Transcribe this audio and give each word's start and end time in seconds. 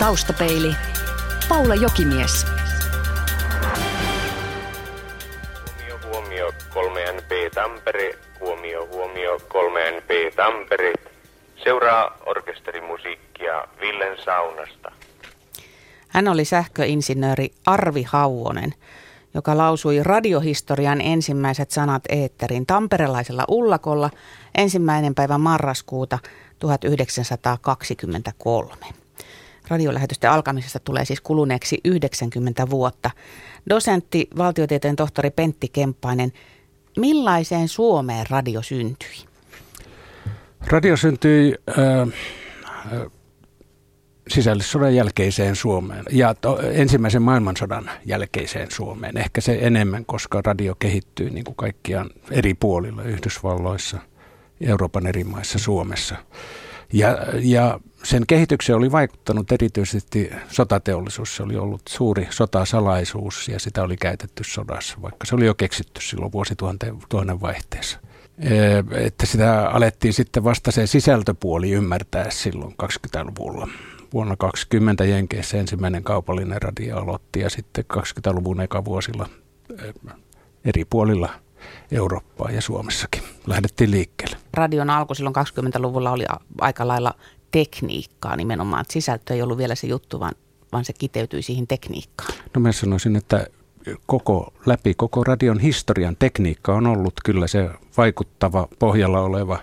Taustapeili. 0.00 0.76
Paula 1.48 1.74
Jokimies. 1.74 2.46
Huomio, 5.64 5.98
huomio, 6.04 6.50
3NP 6.50 7.50
Tampere. 7.54 8.12
Huomio, 8.40 8.86
huomio, 8.86 9.36
3NP 9.36 10.34
Tampere. 10.36 10.92
Seuraa 11.64 12.18
orkesterimusiikkia 12.26 13.68
Villen 13.80 14.16
saunasta. 14.24 14.92
Hän 16.08 16.28
oli 16.28 16.44
sähköinsinööri 16.44 17.50
Arvi 17.66 18.02
Hauonen, 18.02 18.74
joka 19.34 19.56
lausui 19.56 20.02
radiohistorian 20.02 21.00
ensimmäiset 21.00 21.70
sanat 21.70 22.02
eetterin 22.08 22.66
tamperelaisella 22.66 23.44
Ullakolla 23.48 24.10
ensimmäinen 24.54 25.14
päivä 25.14 25.38
marraskuuta 25.38 26.18
1923. 26.58 28.99
Radiolähetysten 29.70 30.30
alkamisesta 30.30 30.78
tulee 30.78 31.04
siis 31.04 31.20
kuluneeksi 31.20 31.80
90 31.84 32.70
vuotta. 32.70 33.10
Dosentti, 33.68 34.28
valtiotieteen 34.38 34.96
tohtori 34.96 35.30
Pentti 35.30 35.68
Kemppainen, 35.68 36.32
millaiseen 36.96 37.68
Suomeen 37.68 38.26
radio 38.30 38.62
syntyi? 38.62 39.10
Radio 40.66 40.96
syntyi 40.96 41.54
sisällissodan 44.28 44.94
jälkeiseen 44.94 45.56
Suomeen 45.56 46.04
ja 46.10 46.34
to, 46.34 46.60
ensimmäisen 46.60 47.22
maailmansodan 47.22 47.90
jälkeiseen 48.04 48.70
Suomeen. 48.70 49.16
Ehkä 49.16 49.40
se 49.40 49.58
enemmän, 49.60 50.04
koska 50.04 50.42
radio 50.44 50.74
kehittyi 50.78 51.30
niin 51.30 51.44
kuin 51.44 51.56
kaikkiaan 51.56 52.10
eri 52.30 52.54
puolilla 52.54 53.02
Yhdysvalloissa, 53.02 53.98
Euroopan 54.60 55.06
eri 55.06 55.24
maissa, 55.24 55.58
Suomessa. 55.58 56.16
Ja, 56.92 57.18
ja 57.40 57.80
sen 58.02 58.26
kehitykseen 58.26 58.76
oli 58.76 58.92
vaikuttanut 58.92 59.52
erityisesti 59.52 60.30
sotateollisuus. 60.48 61.36
Se 61.36 61.42
oli 61.42 61.56
ollut 61.56 61.82
suuri 61.88 62.26
sotasalaisuus 62.30 63.48
ja 63.48 63.60
sitä 63.60 63.82
oli 63.82 63.96
käytetty 63.96 64.44
sodassa, 64.44 65.02
vaikka 65.02 65.26
se 65.26 65.34
oli 65.34 65.46
jo 65.46 65.54
keksitty 65.54 66.00
silloin 66.02 66.32
vuosituhannen 66.32 67.40
vaihteessa. 67.40 67.98
Että 68.96 69.26
sitä 69.26 69.68
alettiin 69.68 70.14
sitten 70.14 70.44
vasta 70.44 70.70
se 70.70 70.86
sisältöpuoli 70.86 71.70
ymmärtää 71.70 72.30
silloin 72.30 72.74
20-luvulla. 72.82 73.68
Vuonna 74.12 74.36
20 74.36 75.04
Jenkeissä 75.04 75.56
ensimmäinen 75.56 76.04
kaupallinen 76.04 76.62
radio 76.62 76.96
aloitti 76.96 77.40
ja 77.40 77.50
sitten 77.50 77.84
20-luvun 77.92 78.60
eka 78.60 78.84
vuosilla 78.84 79.28
eri 80.64 80.84
puolilla 80.84 81.30
Eurooppaa 81.92 82.50
ja 82.50 82.60
Suomessakin 82.60 83.22
lähdettiin 83.46 83.90
liikkeelle. 83.90 84.36
Radion 84.54 84.90
alku 84.90 85.14
silloin 85.14 85.36
20-luvulla 85.36 86.10
oli 86.10 86.24
aika 86.60 86.88
lailla 86.88 87.14
tekniikkaa 87.50 88.36
nimenomaan. 88.36 88.80
Että 88.80 88.92
sisältö 88.92 89.34
ei 89.34 89.42
ollut 89.42 89.58
vielä 89.58 89.74
se 89.74 89.86
juttu, 89.86 90.20
vaan, 90.20 90.34
vaan 90.72 90.84
se 90.84 90.92
kiteytyi 90.92 91.42
siihen 91.42 91.66
tekniikkaan. 91.66 92.34
No 92.54 92.60
mä 92.60 92.72
sanoisin, 92.72 93.16
että 93.16 93.46
koko, 94.06 94.52
läpi 94.66 94.94
koko 94.94 95.24
radion 95.24 95.58
historian 95.58 96.16
tekniikka 96.18 96.74
on 96.74 96.86
ollut 96.86 97.14
kyllä 97.24 97.46
se 97.46 97.70
vaikuttava 97.96 98.68
pohjalla 98.78 99.20
oleva 99.20 99.58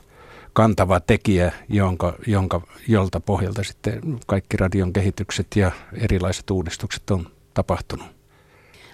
kantava 0.54 1.00
tekijä, 1.00 1.52
jonka, 1.70 2.14
jonka, 2.28 2.62
jolta 2.88 3.20
pohjalta 3.20 3.64
sitten 3.64 4.02
kaikki 4.28 4.58
radion 4.58 4.94
kehitykset 4.94 5.48
ja 5.56 5.72
erilaiset 5.94 6.52
uudistukset 6.52 7.12
on 7.12 7.28
tapahtunut. 7.54 8.08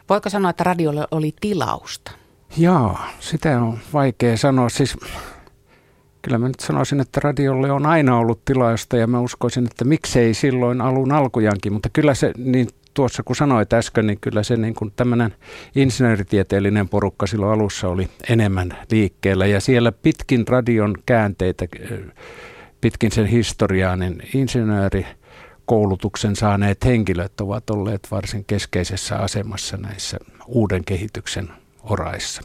Voiko 0.09 0.29
sanoa, 0.29 0.49
että 0.49 0.63
radiolle 0.63 1.07
oli 1.11 1.33
tilausta? 1.41 2.11
Joo, 2.57 2.97
sitä 3.19 3.61
on 3.61 3.79
vaikea 3.93 4.37
sanoa. 4.37 4.69
Siis 4.69 4.97
kyllä 6.21 6.37
mä 6.37 6.47
nyt 6.47 6.59
sanoisin, 6.59 6.99
että 6.99 7.19
radiolle 7.23 7.71
on 7.71 7.85
aina 7.85 8.17
ollut 8.17 8.45
tilausta 8.45 8.97
ja 8.97 9.07
mä 9.07 9.19
uskoisin, 9.19 9.65
että 9.65 9.85
miksei 9.85 10.33
silloin 10.33 10.81
alun 10.81 11.11
alkujankin, 11.11 11.73
mutta 11.73 11.89
kyllä 11.89 12.13
se 12.13 12.31
niin 12.37 12.67
tuossa 12.93 13.23
kun 13.23 13.35
sanoit 13.35 13.73
äsken, 13.73 14.07
niin 14.07 14.19
kyllä 14.21 14.43
se 14.43 14.57
niin 14.57 14.75
tämmöinen 14.95 15.35
insinööritieteellinen 15.75 16.89
porukka 16.89 17.27
silloin 17.27 17.51
alussa 17.53 17.87
oli 17.87 18.09
enemmän 18.29 18.77
liikkeellä. 18.91 19.45
Ja 19.45 19.61
siellä 19.61 19.91
pitkin 19.91 20.47
radion 20.47 20.95
käänteitä, 21.05 21.65
pitkin 22.81 23.11
sen 23.11 23.25
historiaa, 23.25 23.95
niin 23.95 24.21
insinööri 24.33 25.05
koulutuksen 25.65 26.35
saaneet 26.35 26.85
henkilöt 26.85 27.41
ovat 27.41 27.69
olleet 27.69 28.07
varsin 28.11 28.45
keskeisessä 28.45 29.17
asemassa 29.17 29.77
näissä 29.77 30.17
uuden 30.47 30.85
kehityksen 30.85 31.49
oraissa. 31.83 32.41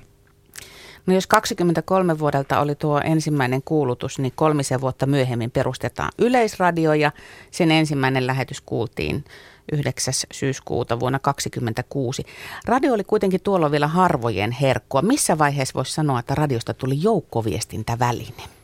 No 1.06 1.14
jos 1.14 1.26
23 1.26 2.18
vuodelta 2.18 2.60
oli 2.60 2.74
tuo 2.74 3.00
ensimmäinen 3.04 3.62
kuulutus, 3.64 4.18
niin 4.18 4.32
kolmisen 4.34 4.80
vuotta 4.80 5.06
myöhemmin 5.06 5.50
perustetaan 5.50 6.12
Yleisradio 6.18 6.92
ja 6.92 7.12
sen 7.50 7.70
ensimmäinen 7.70 8.26
lähetys 8.26 8.60
kuultiin 8.60 9.24
9. 9.72 10.14
syyskuuta 10.32 11.00
vuonna 11.00 11.18
2026. 11.18 12.24
Radio 12.64 12.92
oli 12.92 13.04
kuitenkin 13.04 13.40
tuolla 13.40 13.70
vielä 13.70 13.88
harvojen 13.88 14.50
herkkua. 14.50 15.02
Missä 15.02 15.38
vaiheessa 15.38 15.74
voisi 15.74 15.92
sanoa, 15.92 16.20
että 16.20 16.34
radiosta 16.34 16.74
tuli 16.74 17.02
joukkoviestintäväline? 17.02 18.57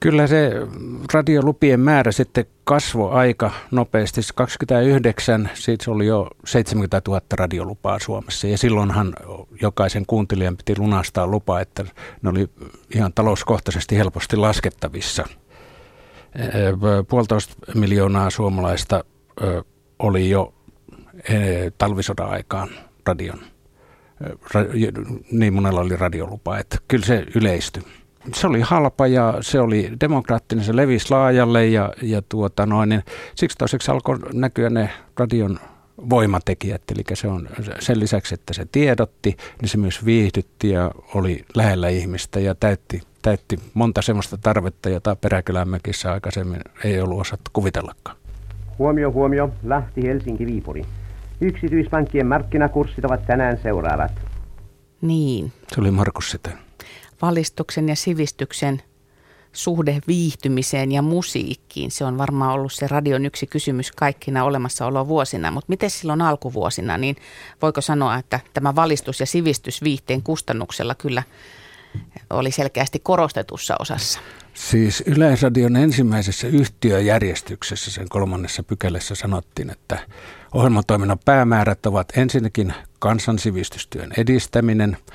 Kyllä 0.00 0.26
se 0.26 0.52
radiolupien 1.14 1.80
määrä 1.80 2.12
sitten 2.12 2.46
kasvoi 2.64 3.12
aika 3.12 3.50
nopeasti. 3.70 4.20
29, 4.34 5.50
siitä 5.54 5.90
oli 5.90 6.06
jo 6.06 6.30
70 6.44 7.02
000 7.08 7.20
radiolupaa 7.32 7.98
Suomessa 7.98 8.46
ja 8.46 8.58
silloinhan 8.58 9.14
jokaisen 9.62 10.06
kuuntelijan 10.06 10.56
piti 10.56 10.78
lunastaa 10.78 11.26
lupa, 11.26 11.60
että 11.60 11.84
ne 12.22 12.30
oli 12.30 12.48
ihan 12.94 13.12
talouskohtaisesti 13.12 13.96
helposti 13.96 14.36
laskettavissa. 14.36 15.24
Puolitoista 17.08 17.54
miljoonaa 17.74 18.30
suomalaista 18.30 19.04
oli 19.98 20.30
jo 20.30 20.54
talvisodan 21.78 22.30
aikaan 22.30 22.68
radion. 23.06 23.38
Niin 25.32 25.54
monella 25.54 25.80
oli 25.80 25.96
radiolupa, 25.96 26.58
että 26.58 26.76
kyllä 26.88 27.06
se 27.06 27.26
yleistyi 27.34 27.82
se 28.34 28.46
oli 28.46 28.60
halpa 28.60 29.06
ja 29.06 29.34
se 29.40 29.60
oli 29.60 29.92
demokraattinen, 30.00 30.64
se 30.64 30.76
levisi 30.76 31.10
laajalle 31.10 31.66
ja, 31.66 31.92
ja 32.02 32.22
tuota 32.28 32.66
noin, 32.66 32.88
niin 32.88 33.02
siksi 33.34 33.58
toiseksi 33.58 33.90
alkoi 33.90 34.18
näkyä 34.32 34.70
ne 34.70 34.90
radion 35.18 35.58
voimatekijät, 36.10 36.82
eli 36.94 37.04
se 37.14 37.28
on 37.28 37.48
sen 37.78 38.00
lisäksi, 38.00 38.34
että 38.34 38.54
se 38.54 38.66
tiedotti, 38.72 39.36
niin 39.60 39.68
se 39.68 39.78
myös 39.78 40.04
viihdytti 40.04 40.70
ja 40.70 40.90
oli 41.14 41.44
lähellä 41.54 41.88
ihmistä 41.88 42.40
ja 42.40 42.54
täytti, 42.54 43.02
täytti 43.22 43.58
monta 43.74 44.02
semmoista 44.02 44.38
tarvetta, 44.38 44.88
jota 44.88 45.16
Peräkylämäkissä 45.16 46.12
aikaisemmin 46.12 46.60
ei 46.84 47.00
ollut 47.00 47.20
osattu 47.20 47.50
kuvitellakaan. 47.52 48.16
Huomio, 48.78 49.12
huomio, 49.12 49.50
Lahti, 49.64 50.02
Helsinki, 50.02 50.46
Viipuri. 50.46 50.84
Yksityispankkien 51.40 52.26
markkinakurssit 52.26 53.04
ovat 53.04 53.26
tänään 53.26 53.58
seuraavat. 53.62 54.12
Niin. 55.00 55.52
Se 55.74 55.80
oli 55.80 55.90
Markus 55.90 56.30
Sitten 56.30 56.52
valistuksen 57.22 57.88
ja 57.88 57.96
sivistyksen 57.96 58.82
suhde 59.52 59.98
viihtymiseen 60.06 60.92
ja 60.92 61.02
musiikkiin. 61.02 61.90
Se 61.90 62.04
on 62.04 62.18
varmaan 62.18 62.52
ollut 62.52 62.72
se 62.72 62.88
radion 62.88 63.26
yksi 63.26 63.46
kysymys 63.46 63.92
kaikkina 63.92 64.44
vuosina, 65.06 65.50
mutta 65.50 65.66
miten 65.68 65.90
silloin 65.90 66.22
alkuvuosina, 66.22 66.98
niin 66.98 67.16
voiko 67.62 67.80
sanoa, 67.80 68.16
että 68.16 68.40
tämä 68.54 68.74
valistus 68.74 69.20
ja 69.20 69.26
sivistys 69.26 69.82
viihteen 69.82 70.22
kustannuksella 70.22 70.94
kyllä 70.94 71.22
oli 72.30 72.50
selkeästi 72.50 72.98
korostetussa 72.98 73.76
osassa? 73.78 74.20
Siis 74.54 75.02
Yleisradion 75.06 75.76
ensimmäisessä 75.76 76.46
yhtiöjärjestyksessä 76.46 77.90
sen 77.90 78.08
kolmannessa 78.08 78.62
pykälässä 78.62 79.14
sanottiin, 79.14 79.70
että 79.70 79.98
ohjelmatoiminnan 80.54 81.18
päämäärät 81.24 81.86
ovat 81.86 82.12
ensinnäkin 82.16 82.74
kansansivistystyön 82.98 84.12
edistäminen– 84.16 84.96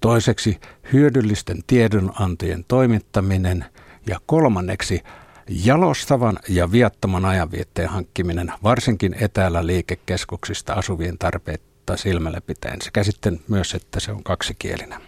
toiseksi 0.00 0.60
hyödyllisten 0.92 1.58
tiedonantojen 1.66 2.64
toimittaminen 2.68 3.64
ja 4.06 4.20
kolmanneksi 4.26 5.02
jalostavan 5.48 6.38
ja 6.48 6.72
viattoman 6.72 7.24
ajanvietteen 7.24 7.88
hankkiminen, 7.88 8.52
varsinkin 8.62 9.16
etäällä 9.20 9.66
liikekeskuksista 9.66 10.72
asuvien 10.72 11.18
tarpeita 11.18 11.96
silmällä 11.96 12.40
pitäen. 12.40 12.82
Sekä 12.82 13.04
sitten 13.04 13.40
myös, 13.48 13.74
että 13.74 14.00
se 14.00 14.12
on 14.12 14.24
kaksikielinen. 14.24 15.00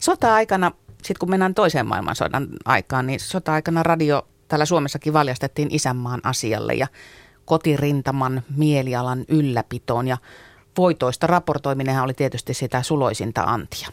Sota-aikana, 0.00 0.72
sitten 0.88 1.16
kun 1.20 1.30
mennään 1.30 1.54
toiseen 1.54 1.86
maailmansodan 1.86 2.48
aikaan, 2.64 3.06
niin 3.06 3.20
sota-aikana 3.20 3.82
radio 3.82 4.28
täällä 4.48 4.64
Suomessakin 4.64 5.12
valjastettiin 5.12 5.68
isänmaan 5.74 6.20
asialle 6.24 6.74
ja 6.74 6.86
kotirintaman 7.44 8.42
mielialan 8.56 9.24
ylläpitoon 9.28 10.08
ja 10.08 10.16
voitoista 10.78 11.26
raportoiminenhan 11.26 12.04
oli 12.04 12.14
tietysti 12.14 12.54
sitä 12.54 12.82
suloisinta 12.82 13.42
antia. 13.42 13.88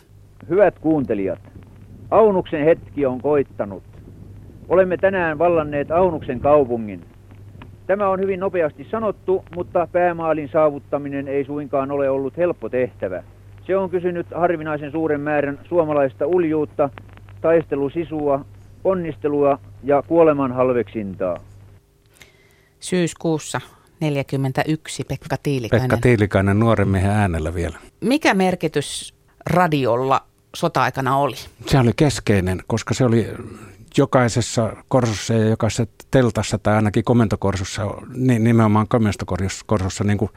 Hyvät 0.49 0.79
kuuntelijat, 0.79 1.39
Aunuksen 2.11 2.65
hetki 2.65 3.05
on 3.05 3.21
koittanut. 3.21 3.83
Olemme 4.69 4.97
tänään 4.97 5.39
vallanneet 5.39 5.91
Aunuksen 5.91 6.39
kaupungin. 6.39 7.01
Tämä 7.87 8.09
on 8.09 8.19
hyvin 8.19 8.39
nopeasti 8.39 8.87
sanottu, 8.91 9.43
mutta 9.55 9.87
päämaalin 9.91 10.49
saavuttaminen 10.49 11.27
ei 11.27 11.45
suinkaan 11.45 11.91
ole 11.91 12.09
ollut 12.09 12.37
helppo 12.37 12.69
tehtävä. 12.69 13.23
Se 13.67 13.77
on 13.77 13.89
kysynyt 13.89 14.27
harvinaisen 14.35 14.91
suuren 14.91 15.21
määrän 15.21 15.59
suomalaista 15.69 16.27
uljuutta, 16.27 16.89
taistelusisua, 17.41 18.45
onnistelua 18.83 19.59
ja 19.83 20.03
kuoleman 20.07 20.51
halveksintaa. 20.51 21.37
Syyskuussa 22.79 23.61
41, 23.99 25.03
Pekka 25.03 25.35
Tiilikainen. 25.43 25.89
Pekka 25.89 26.01
Tiilikainen 26.01 26.59
nuoren 26.59 26.87
miehen 26.87 27.11
äänellä 27.11 27.53
vielä. 27.53 27.77
Mikä 28.01 28.33
merkitys 28.33 29.13
radiolla 29.49 30.28
sota-aikana 30.55 31.17
oli? 31.17 31.35
Se 31.67 31.79
oli 31.79 31.91
keskeinen, 31.95 32.63
koska 32.67 32.93
se 32.93 33.05
oli 33.05 33.27
jokaisessa 33.97 34.75
korsussa 34.87 35.33
ja 35.33 35.49
jokaisessa 35.49 35.85
teltassa 36.11 36.57
tai 36.57 36.75
ainakin 36.75 37.03
komentokorsussa, 37.03 37.85
niin 38.15 38.43
nimenomaan 38.43 38.87
komentokorsussa 38.87 40.03
niin 40.03 40.17
kuin, 40.17 40.31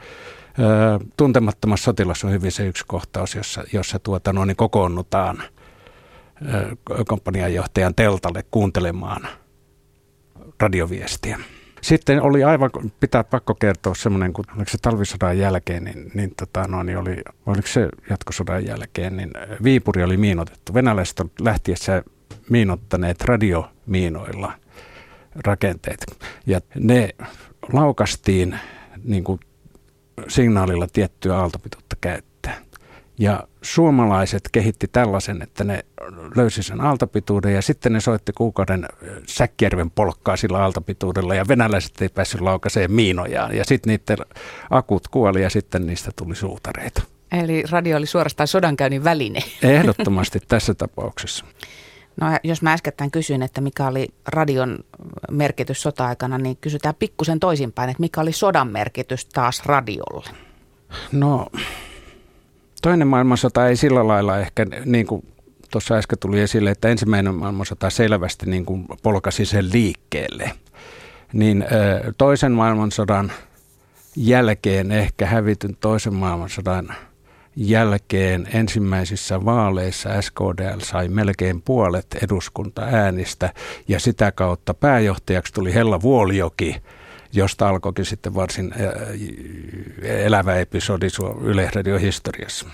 tuntemattomassa 1.17 1.83
sotilassa 1.83 2.27
on 2.27 2.33
hyvin 2.33 2.51
se 2.51 2.67
yksi 2.67 2.83
kohtaus, 2.87 3.35
jossa, 3.35 3.63
jossa 3.73 3.99
tuota, 3.99 4.33
no, 4.33 4.45
niin 4.45 4.55
kokoonnutaan 4.55 5.43
ö, 6.53 6.75
teltalle 7.95 8.43
kuuntelemaan 8.51 9.27
radioviestiä. 10.59 11.39
Sitten 11.83 12.21
oli 12.21 12.43
aivan, 12.43 12.69
pitää 12.99 13.23
pakko 13.23 13.55
kertoa 13.55 13.95
semmoinen, 13.95 14.33
kun 14.33 14.45
oliko 14.55 14.71
se 14.71 14.77
talvisodan 14.81 15.37
jälkeen, 15.37 15.83
niin, 15.83 16.11
niin, 16.13 16.33
tota, 16.37 16.67
no, 16.67 16.83
niin 16.83 16.97
oli, 16.97 17.21
oliko 17.45 17.67
se 17.67 17.89
jatkosodan 18.09 18.65
jälkeen, 18.65 19.17
niin 19.17 19.31
Viipuri 19.63 20.03
oli 20.03 20.17
miinotettu. 20.17 20.73
Venäläiset 20.73 21.21
lähtiessä 21.41 22.03
miinottaneet 22.49 23.21
radiomiinoilla 23.21 24.53
rakenteet. 25.45 26.05
Ja 26.45 26.61
ne 26.75 27.09
laukastiin 27.73 28.59
niin 29.03 29.23
kuin 29.23 29.39
signaalilla 30.27 30.87
tiettyä 30.93 31.37
aaltopituutta 31.37 31.95
käyttää. 32.01 32.32
Ja 33.19 33.43
suomalaiset 33.61 34.41
kehitti 34.51 34.87
tällaisen, 34.87 35.41
että 35.41 35.63
ne 35.63 35.85
löysi 36.35 36.63
sen 36.63 36.81
aaltopituuden 36.81 37.53
ja 37.53 37.61
sitten 37.61 37.93
ne 37.93 37.99
soitti 37.99 38.33
kuukauden 38.33 38.85
Säkkijärven 39.27 39.91
polkkaa 39.91 40.37
sillä 40.37 40.57
aaltopituudella 40.57 41.35
ja 41.35 41.47
venäläiset 41.47 42.01
ei 42.01 42.09
päässyt 42.09 42.41
laukaiseen 42.41 42.91
miinojaan. 42.91 43.55
Ja 43.55 43.65
sitten 43.65 43.91
niiden 43.91 44.25
akut 44.69 45.07
kuoli 45.07 45.41
ja 45.41 45.49
sitten 45.49 45.87
niistä 45.87 46.11
tuli 46.15 46.35
suutareita. 46.35 47.01
Eli 47.31 47.63
radio 47.69 47.97
oli 47.97 48.05
suorastaan 48.05 48.47
sodankäynnin 48.47 49.03
väline. 49.03 49.39
Ehdottomasti 49.61 50.39
tässä 50.47 50.73
tapauksessa. 50.73 51.45
No 52.21 52.27
jos 52.43 52.61
mä 52.61 52.73
äskettäin 52.73 53.11
kysyin, 53.11 53.43
että 53.43 53.61
mikä 53.61 53.87
oli 53.87 54.07
radion 54.27 54.79
merkitys 55.31 55.81
sota-aikana, 55.81 56.37
niin 56.37 56.57
kysytään 56.57 56.95
pikkusen 56.99 57.39
toisinpäin, 57.39 57.89
että 57.89 58.01
mikä 58.01 58.21
oli 58.21 58.31
sodan 58.31 58.71
merkitys 58.71 59.25
taas 59.25 59.65
radiolle? 59.65 60.29
No 61.11 61.47
toinen 62.83 63.07
maailmansota 63.07 63.67
ei 63.67 63.75
sillä 63.75 64.07
lailla 64.07 64.39
ehkä 64.39 64.65
niin 64.85 65.07
kuin 65.07 65.25
tuossa 65.71 65.95
äsken 65.95 66.19
tuli 66.19 66.39
esille, 66.39 66.71
että 66.71 66.89
ensimmäinen 66.89 67.35
maailmansota 67.35 67.89
selvästi 67.89 68.45
niin 68.45 68.65
kuin 68.65 68.85
polkasi 69.03 69.45
sen 69.45 69.69
liikkeelle. 69.73 70.51
Niin 71.33 71.65
toisen 72.17 72.51
maailmansodan 72.51 73.31
jälkeen 74.15 74.91
ehkä 74.91 75.25
hävityn 75.25 75.77
toisen 75.79 76.13
maailmansodan 76.13 76.93
jälkeen 77.55 78.47
ensimmäisissä 78.53 79.45
vaaleissa 79.45 80.21
SKDL 80.21 80.79
sai 80.79 81.07
melkein 81.07 81.61
puolet 81.61 82.17
eduskuntaäänistä 82.23 83.53
ja 83.87 83.99
sitä 83.99 84.31
kautta 84.31 84.73
pääjohtajaksi 84.73 85.53
tuli 85.53 85.73
Hella 85.73 86.01
Vuolioki, 86.01 86.75
josta 87.33 87.69
alkoikin 87.69 88.05
sitten 88.05 88.35
varsin 88.35 88.71
elävä 90.01 90.55
episodi 90.55 91.07
Yleisradion 91.41 92.01
historiassa. 92.01 92.67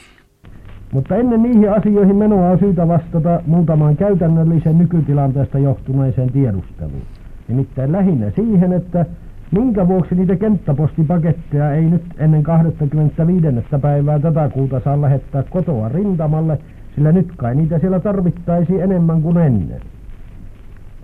Mutta 0.92 1.16
ennen 1.16 1.44
niihin 1.44 1.72
asioihin 1.72 2.16
menoa 2.16 2.50
on 2.50 2.60
syytä 2.60 2.88
vastata 2.88 3.42
muutamaan 3.46 3.98
käytännöllisen 3.98 4.78
nykytilanteesta 4.78 5.60
johtuneeseen 5.60 6.32
tiedusteluun. 6.32 7.04
Nimittäin 7.48 7.92
lähinnä 7.92 8.32
siihen, 8.36 8.74
että 8.74 9.06
Minkä 9.52 9.88
vuoksi 9.88 10.16
niitä 10.16 10.36
kenttäpostipaketteja 10.36 11.74
ei 11.74 11.86
nyt 11.86 12.04
ennen 12.18 12.44
25. 12.44 13.46
päivää 13.82 14.20
tätä 14.20 14.50
kuuta 14.54 14.82
saa 14.84 15.02
lähettää 15.02 15.44
kotoa 15.44 15.90
rintamalle, 15.90 16.60
sillä 16.96 17.12
nyt 17.12 17.28
kai 17.38 17.56
niitä 17.56 17.80
siellä 17.80 18.00
tarvittaisi 18.00 18.82
enemmän 18.82 19.22
kuin 19.22 19.38
ennen. 19.38 19.82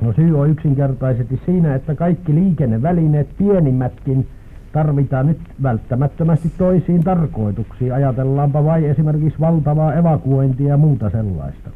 No 0.01 0.13
syy 0.13 0.39
on 0.39 0.49
yksinkertaisesti 0.49 1.41
siinä, 1.45 1.75
että 1.75 1.95
kaikki 1.95 2.35
liikennevälineet 2.35 3.37
pienimmätkin 3.37 4.27
tarvitaan 4.71 5.27
nyt 5.27 5.39
välttämättömästi 5.63 6.51
toisiin 6.57 7.03
tarkoituksiin. 7.03 7.93
Ajatellaanpa 7.93 8.63
vai 8.63 8.85
esimerkiksi 8.85 9.39
valtavaa 9.39 9.93
evakuointia 9.93 10.67
ja 10.67 10.77
muuta 10.77 11.09
sellaista. 11.09 11.69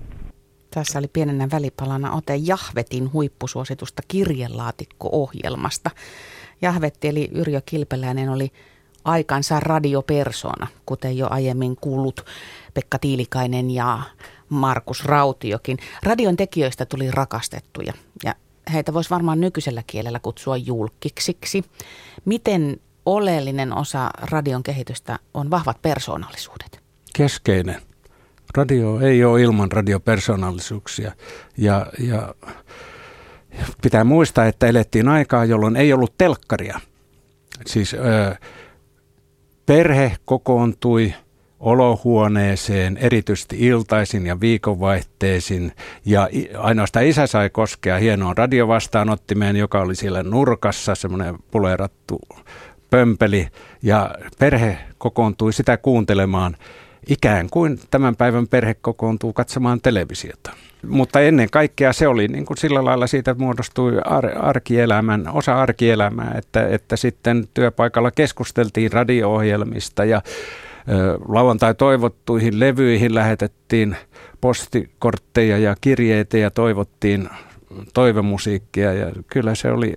Tässä 0.74 1.00
oli 1.00 1.08
pienenä 1.14 1.48
välipalana 1.52 2.12
ote 2.12 2.36
Jahvetin 2.36 3.14
huippusuositusta 3.14 4.02
kirjelaatikko-ohjelmasta. 4.08 5.90
Jahvetti 6.62 7.08
eli 7.08 7.30
Yrjö 7.36 7.62
Kilpeläinen 7.66 8.30
oli 8.30 8.52
aikansa 9.06 9.60
radiopersona, 9.60 10.68
kuten 10.86 11.18
jo 11.18 11.28
aiemmin 11.30 11.76
kuullut 11.82 12.26
Pekka 12.74 13.00
Tiilikainen 13.00 13.72
ja 13.72 14.00
Markus 14.50 15.06
Rautiokin. 15.06 15.78
Radion 16.04 16.36
tekijöistä 16.36 16.86
tuli 16.86 17.12
rakastettuja 17.12 17.94
ja 18.24 18.36
heitä 18.74 18.94
voisi 18.94 19.10
varmaan 19.10 19.40
nykyisellä 19.40 19.84
kielellä 19.88 20.20
kutsua 20.20 20.58
julkiksiksi. 20.58 21.64
Miten 22.26 22.80
oleellinen 23.06 23.74
osa 23.74 24.10
radion 24.22 24.64
kehitystä 24.64 25.20
on 25.34 25.50
vahvat 25.50 25.82
persoonallisuudet? 25.82 26.82
Keskeinen. 27.18 27.82
Radio 28.58 29.00
ei 29.00 29.24
ole 29.24 29.42
ilman 29.42 29.72
radiopersonallisuuksia 29.72 31.12
ja, 31.58 31.86
ja 32.00 32.36
pitää 33.82 34.04
muistaa, 34.04 34.46
että 34.46 34.68
elettiin 34.68 35.08
aikaa, 35.08 35.46
jolloin 35.46 35.76
ei 35.76 35.94
ollut 35.94 36.18
telkkaria. 36.18 36.80
Siis 37.66 37.94
ö, 37.94 38.36
perhe 39.66 40.16
kokoontui 40.26 41.14
olohuoneeseen 41.60 42.98
erityisesti 42.98 43.56
iltaisin 43.60 44.26
ja 44.26 44.40
viikonvaihteesin. 44.40 45.72
Ja 46.06 46.30
ainoastaan 46.58 47.06
isä 47.06 47.28
sai 47.28 47.50
koskea 47.50 47.98
hienoon 47.98 48.38
radiovastaanottimeen, 48.38 49.56
joka 49.56 49.82
oli 49.82 49.96
siellä 49.96 50.24
nurkassa, 50.24 50.96
semmoinen 50.96 51.36
pulerattu 51.52 52.20
pömpeli. 52.90 53.48
Ja 53.84 54.16
perhe 54.40 54.78
kokoontui 54.98 55.54
sitä 55.54 55.78
kuuntelemaan. 55.78 56.58
Ikään 57.08 57.48
kuin 57.52 57.80
tämän 57.92 58.16
päivän 58.16 58.48
perhe 58.48 58.74
kokoontuu 58.74 59.34
katsomaan 59.34 59.82
televisiota. 59.82 60.52
Mutta 60.88 61.20
ennen 61.20 61.50
kaikkea 61.52 61.94
se 61.94 62.08
oli 62.08 62.28
niin 62.28 62.46
kuin 62.46 62.58
sillä 62.58 62.86
lailla 62.86 63.08
siitä 63.08 63.36
muodostui 63.38 63.94
ar- 64.06 64.48
arkielämän, 64.48 65.28
osa 65.34 65.62
arkielämää, 65.62 66.36
että, 66.38 66.68
että 66.68 66.96
sitten 66.96 67.48
työpaikalla 67.54 68.12
keskusteltiin 68.12 68.92
radio-ohjelmista 68.92 70.06
ja 70.06 70.22
lauantai 71.28 71.76
toivottuihin 71.76 72.60
levyihin 72.60 73.16
lähetettiin 73.16 73.96
postikortteja 74.42 75.58
ja 75.58 75.76
kirjeitä 75.82 76.38
ja 76.38 76.52
toivottiin 76.52 77.30
toivemusiikkia 77.94 78.94
ja 78.94 79.12
kyllä 79.28 79.56
se 79.56 79.72
oli 79.72 79.94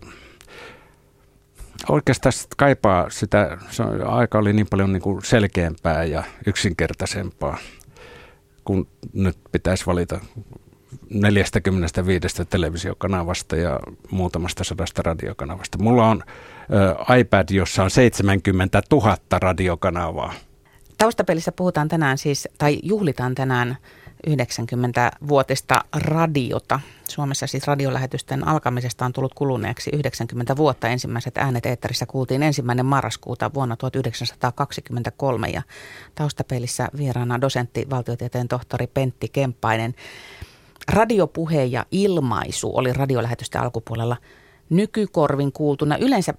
oikeastaan 1.88 2.32
kaipaa 2.56 3.10
sitä, 3.10 3.58
se 3.70 3.82
aika 4.04 4.38
oli 4.38 4.52
niin 4.52 4.66
paljon 4.70 4.92
niin 4.92 5.02
kuin 5.02 5.24
selkeämpää 5.24 6.04
ja 6.04 6.22
yksinkertaisempaa, 6.46 7.58
kun 8.64 8.88
nyt 9.12 9.36
pitäisi 9.52 9.86
valita 9.86 10.20
45 11.10 12.44
televisiokanavasta 12.50 13.56
ja 13.56 13.80
muutamasta 14.10 14.64
sadasta 14.64 15.02
radiokanavasta. 15.02 15.78
Mulla 15.78 16.08
on 16.08 16.22
iPad, 17.18 17.48
jossa 17.50 17.82
on 17.82 17.90
70 17.90 18.82
000 18.92 19.16
radiokanavaa. 19.32 20.32
Taustapelissä 21.02 21.52
puhutaan 21.52 21.88
tänään 21.88 22.18
siis, 22.18 22.48
tai 22.58 22.80
juhlitaan 22.82 23.34
tänään 23.34 23.76
90-vuotista 24.28 25.80
radiota. 25.96 26.80
Suomessa 27.08 27.46
siis 27.46 27.66
radiolähetysten 27.66 28.48
alkamisesta 28.48 29.04
on 29.04 29.12
tullut 29.12 29.34
kuluneeksi 29.34 29.90
90 29.94 30.56
vuotta. 30.56 30.88
Ensimmäiset 30.88 31.38
äänet 31.38 31.66
eetterissä 31.66 32.06
kuultiin 32.06 32.42
ensimmäinen 32.42 32.86
marraskuuta 32.86 33.50
vuonna 33.54 33.76
1923 33.76 35.48
ja 35.48 35.62
taustapelissä 36.14 36.88
vieraana 36.96 37.40
dosentti 37.40 37.86
valtiotieteen 37.90 38.48
tohtori 38.48 38.86
Pentti 38.86 39.28
Kemppainen. 39.28 39.94
Radiopuhe 40.88 41.64
ja 41.64 41.86
ilmaisu 41.90 42.76
oli 42.76 42.92
radiolähetysten 42.92 43.60
alkupuolella 43.60 44.16
nykykorvin 44.70 45.52
kuultuna 45.52 45.96
yleensä 45.96 46.34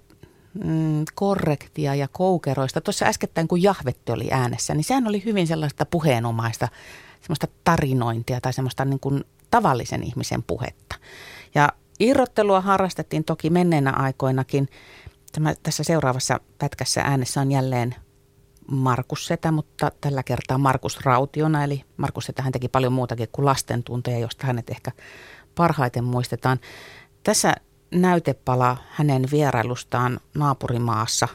mm, 0.54 1.04
korrektia 1.14 1.94
ja 1.94 2.08
koukeroista. 2.08 2.80
Tuossa 2.80 3.06
äskettäin 3.06 3.48
kun 3.48 3.62
Jahvetti 3.62 4.12
oli 4.12 4.28
äänessä, 4.30 4.74
niin 4.74 4.84
sehän 4.84 5.08
oli 5.08 5.24
hyvin 5.24 5.46
sellaista 5.46 5.86
puheenomaista, 5.86 6.68
semmoista 7.20 7.46
tarinointia 7.64 8.40
tai 8.40 8.52
semmoista 8.52 8.84
niin 8.84 9.00
kuin 9.00 9.24
tavallisen 9.50 10.02
ihmisen 10.02 10.42
puhetta. 10.42 10.96
Ja 11.54 11.72
irrottelua 12.00 12.60
harrastettiin 12.60 13.24
toki 13.24 13.50
menneenä 13.50 13.90
aikoinakin. 13.90 14.68
Tämä, 15.32 15.54
tässä 15.62 15.84
seuraavassa 15.84 16.40
pätkässä 16.58 17.00
äänessä 17.00 17.40
on 17.40 17.52
jälleen 17.52 17.94
Markus 18.70 19.26
Setä, 19.26 19.52
mutta 19.52 19.92
tällä 20.00 20.22
kertaa 20.22 20.58
Markus 20.58 21.00
Rautiona. 21.00 21.64
Eli 21.64 21.84
Markus 21.96 22.24
Setä 22.24 22.42
hän 22.42 22.52
teki 22.52 22.68
paljon 22.68 22.92
muutakin 22.92 23.28
kuin 23.32 23.46
lasten 23.46 23.82
tunteja, 23.82 24.18
josta 24.18 24.46
hänet 24.46 24.70
ehkä 24.70 24.90
parhaiten 25.54 26.04
muistetaan. 26.04 26.60
Tässä 27.22 27.54
näytepala 27.94 28.76
hänen 28.90 29.22
vierailustaan 29.32 30.18
naapurimaassa 30.38 31.28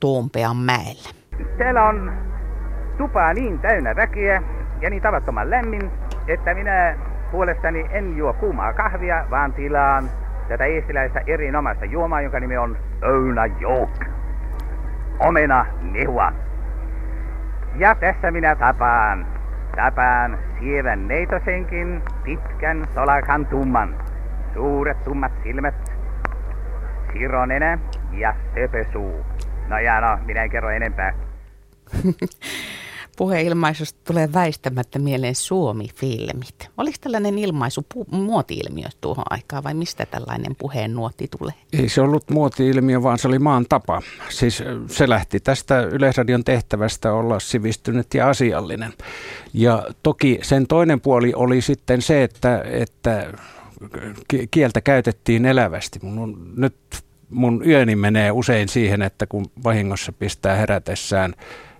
Toompean 0.00 0.56
mäellä. 0.56 1.10
Täällä 1.58 1.84
on 1.84 2.12
tupa 2.98 3.34
niin 3.34 3.58
täynnä 3.58 3.96
väkeä 3.96 4.42
ja 4.80 4.90
niin 4.90 5.02
tavattoman 5.02 5.50
lämmin, 5.50 5.90
että 6.28 6.54
minä 6.54 6.98
puolestani 7.30 7.86
en 7.90 8.16
juo 8.16 8.32
kuumaa 8.32 8.72
kahvia, 8.72 9.26
vaan 9.30 9.52
tilaan 9.52 10.10
tätä 10.48 10.64
eestiläistä 10.64 11.20
erinomaista 11.26 11.84
juomaa, 11.84 12.20
jonka 12.20 12.40
nimi 12.40 12.56
on 12.56 12.78
Ouna 13.02 13.46
Joke. 13.46 14.06
Omena 15.18 15.66
mehua. 15.80 16.32
Ja 17.76 17.94
tässä 17.94 18.30
minä 18.30 18.56
tapaan, 18.56 19.26
tapaan 19.76 20.38
sievän 20.60 21.08
neitosenkin, 21.08 22.02
pitkän 22.24 22.88
solakan 22.94 23.46
tumman. 23.46 23.94
Suuret 24.54 25.04
tummat 25.04 25.32
silmät, 25.42 25.93
sironenä 27.18 27.78
ja 28.12 28.36
söpösuu. 28.54 29.24
No 29.68 29.78
ja 29.78 30.00
no, 30.00 30.18
minä 30.26 30.42
en 30.42 30.50
kerro 30.50 30.70
enempää. 30.70 31.12
Puheilmaisusta 33.16 34.00
tulee 34.04 34.32
väistämättä 34.32 34.98
mieleen 34.98 35.34
Suomi-filmit. 35.34 36.70
Oliko 36.78 36.96
tällainen 37.00 37.38
ilmaisu 37.38 37.86
pu- 37.94 38.16
muoti-ilmiö 38.16 38.88
tuohon 39.00 39.24
aikaan 39.30 39.64
vai 39.64 39.74
mistä 39.74 40.06
tällainen 40.06 40.56
puheen 40.58 40.94
nuotti 40.94 41.28
tulee? 41.38 41.54
Ei 41.72 41.88
se 41.88 42.00
ollut 42.00 42.30
muoti-ilmiö, 42.30 43.02
vaan 43.02 43.18
se 43.18 43.28
oli 43.28 43.38
maan 43.38 43.66
tapa. 43.68 44.02
Siis 44.28 44.62
se 44.86 45.08
lähti 45.08 45.40
tästä 45.40 45.80
Yleisradion 45.80 46.44
tehtävästä 46.44 47.12
olla 47.12 47.40
sivistynyt 47.40 48.14
ja 48.14 48.28
asiallinen. 48.28 48.92
Ja 49.52 49.86
toki 50.02 50.38
sen 50.42 50.66
toinen 50.66 51.00
puoli 51.00 51.32
oli 51.36 51.60
sitten 51.60 52.02
se, 52.02 52.22
että, 52.22 52.64
että 52.70 53.32
kieltä 54.50 54.80
käytettiin 54.80 55.46
elävästi. 55.46 55.98
Mun, 56.02 56.52
nyt 56.56 56.74
mun 57.30 57.62
yöni 57.66 57.96
menee 57.96 58.30
usein 58.30 58.68
siihen, 58.68 59.02
että 59.02 59.26
kun 59.26 59.46
vahingossa 59.64 60.12
pistää 60.12 60.56
herätessään 60.56 61.34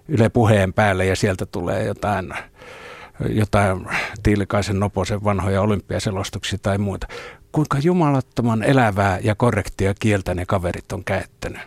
Yle 0.09 0.29
puheen 0.29 0.73
päälle 0.73 1.07
ja 1.07 1.17
sieltä 1.17 1.47
tulee 1.47 1.85
jotain, 1.85 2.33
jotain 3.29 3.87
Tiilikaisen 4.23 4.81
Noposen 4.81 5.25
vanhoja 5.25 5.61
olympiaselostuksia 5.61 6.59
tai 6.63 6.79
muuta. 6.79 7.07
Kuinka 7.53 7.79
jumalattoman 7.79 8.63
elävää 8.63 9.19
ja 9.23 9.35
korrektia 9.35 9.95
kieltä 10.01 10.35
ne 10.35 10.47
kaverit 10.47 10.93
on 10.93 11.05
käyttänyt. 11.05 11.61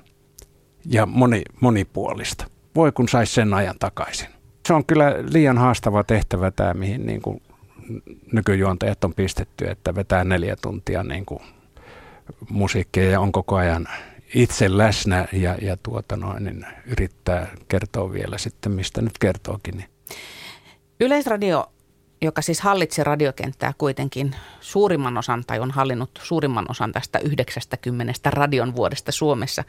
Ja 0.86 1.06
moni, 1.06 1.42
monipuolista. 1.62 2.46
Voi 2.76 2.92
kun 2.92 3.08
saisi 3.08 3.34
sen 3.34 3.54
ajan 3.54 3.76
takaisin. 3.80 4.28
Se 4.68 4.74
on 4.74 4.86
kyllä 4.86 5.16
liian 5.34 5.58
haastava 5.58 6.04
tehtävä 6.04 6.52
tämä, 6.52 6.74
mihin 6.74 7.06
niin 7.06 7.22
kuin 7.22 7.42
nykyjuontajat 8.32 9.04
on 9.04 9.14
pistetty, 9.14 9.70
että 9.70 9.96
vetää 9.96 10.24
neljä 10.24 10.56
tuntia 10.62 11.04
niin 11.04 11.26
kuin 11.26 11.40
musiikkia 12.50 13.10
ja 13.12 13.20
on 13.20 13.32
koko 13.32 13.56
ajan 13.56 13.88
itse 14.34 14.78
läsnä 14.78 15.28
ja, 15.32 15.58
ja 15.62 15.78
tuota 15.84 16.18
noin, 16.18 16.44
niin 16.44 16.66
yrittää 16.86 17.48
kertoa 17.68 18.14
vielä 18.14 18.38
sitten, 18.38 18.72
mistä 18.72 19.02
nyt 19.02 19.18
kertookin. 19.20 19.78
Niin. 19.78 19.90
Yleisradio, 21.00 21.72
joka 22.22 22.42
siis 22.42 22.62
hallitsi 22.62 23.04
radiokenttää 23.04 23.74
kuitenkin 23.78 24.36
suurimman 24.62 25.18
osan 25.18 25.44
tai 25.48 25.60
on 25.60 25.72
hallinnut 25.72 26.20
suurimman 26.24 26.66
osan 26.70 26.92
tästä 26.92 27.20
90 27.20 28.30
radion 28.30 28.76
vuodesta 28.76 29.12
Suomessa, 29.12 29.64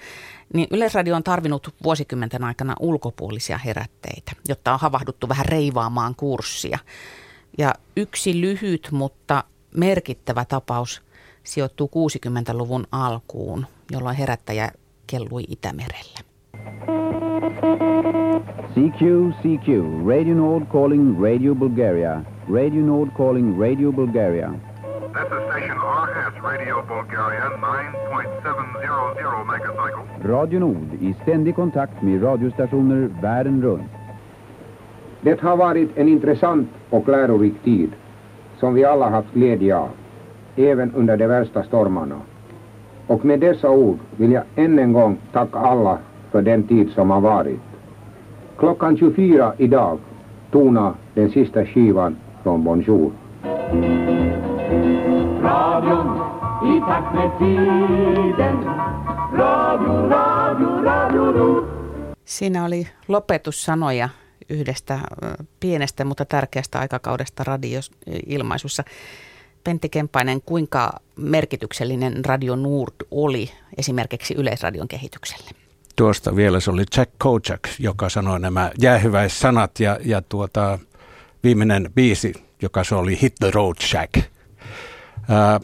niin 0.54 0.68
Yleisradio 0.70 1.16
on 1.16 1.24
tarvinnut 1.24 1.74
vuosikymmenten 1.84 2.44
aikana 2.44 2.74
ulkopuolisia 2.80 3.58
herätteitä, 3.58 4.32
jotta 4.48 4.72
on 4.72 4.80
havahduttu 4.80 5.28
vähän 5.28 5.46
reivaamaan 5.46 6.14
kurssia. 6.14 6.78
Ja 7.58 7.74
yksi 7.96 8.40
lyhyt, 8.40 8.88
mutta 8.92 9.44
merkittävä 9.76 10.44
tapaus 10.44 11.02
sijoittuu 11.48 11.90
60-luvun 11.96 12.84
alkuun, 12.92 13.66
jolloin 13.92 14.16
herättäjä 14.16 14.70
kellui 15.06 15.44
Itämerellä. 15.48 16.18
CQ, 18.74 19.00
CQ, 19.42 19.66
Radio 20.08 20.34
Nord 20.34 20.66
calling 20.66 21.22
Radio 21.22 21.54
Bulgaria. 21.54 22.20
Radio 22.54 22.86
Nord 22.86 23.10
calling 23.10 23.60
Radio 23.60 23.92
Bulgaria. 23.92 24.50
This 24.50 24.60
is 25.24 25.28
station 25.48 25.78
RS 26.08 26.42
Radio 26.42 26.82
Bulgaria 26.88 27.44
9.700 27.44 29.44
megacycle. 29.44 30.02
Radio 30.24 30.60
Nord 30.60 30.92
i 31.00 31.14
ständig 31.22 31.54
kontakt 31.54 32.02
med 32.02 32.22
radiostationer 32.22 33.08
världen 33.22 33.62
runt. 33.62 33.90
Det 35.20 35.40
har 35.40 35.56
varit 35.56 35.98
en 35.98 36.08
intressant 36.08 36.68
och 36.90 37.08
lärorik 37.08 37.62
tid 37.64 37.90
som 38.60 38.74
vi 38.74 38.84
alla 38.84 39.10
haft 39.10 39.34
glädje 39.34 39.76
av, 39.76 39.88
även 40.58 40.92
under 40.94 41.16
de 41.16 41.26
värsta 41.26 41.62
stormarna. 41.64 42.20
Och 43.06 43.24
med 43.24 43.40
dessa 43.40 43.70
ord 43.70 43.98
vill 44.16 44.32
jag 44.32 44.42
än 44.56 44.78
en 44.78 44.92
gång 44.92 45.18
tacka 45.32 45.58
alla 45.58 45.98
för 46.30 46.42
den 46.42 46.62
tid 46.62 46.90
som 46.90 47.10
har 47.10 47.20
varit. 47.20 47.60
Klockan 48.58 48.96
24 48.96 49.52
idag 49.58 49.98
tonar 50.50 50.94
den 51.14 51.30
sista 51.30 51.64
skivan 51.64 52.16
från 52.42 52.64
Bonjour. 52.64 53.12
Radion 55.42 56.20
i 56.76 56.80
takt 56.80 57.14
med 57.14 57.30
tiden. 57.38 58.64
Radio, 59.32 60.08
radio, 60.08 60.82
radio, 60.82 61.68
Siinä 62.24 62.64
oli 62.64 62.86
lopetussanoja 63.08 64.08
yhdestä 64.48 64.98
pienestä, 65.60 66.04
mutta 66.04 66.24
tärkeästä 66.24 66.78
aikakaudesta 66.78 67.44
radioilmaisussa. 67.44 68.84
Pentti 69.68 69.88
Kempainen, 69.88 70.42
kuinka 70.42 70.92
merkityksellinen 71.16 72.24
Radio 72.24 72.56
Nord 72.56 72.94
oli 73.10 73.50
esimerkiksi 73.76 74.34
Yleisradion 74.34 74.88
kehitykselle? 74.88 75.50
Tuosta 75.96 76.36
vielä 76.36 76.60
se 76.60 76.70
oli 76.70 76.84
Jack 76.96 77.10
Kojak, 77.18 77.68
joka 77.78 78.08
sanoi 78.08 78.40
nämä 78.40 78.70
jäähyväissanat 78.80 79.80
ja, 79.80 79.98
ja 80.04 80.22
tuota, 80.22 80.78
viimeinen 81.44 81.90
biisi, 81.94 82.32
joka 82.62 82.84
se 82.84 82.94
oli 82.94 83.18
Hit 83.22 83.34
the 83.34 83.50
Road 83.50 83.76
Jack. 83.94 84.30
Ää, 85.28 85.60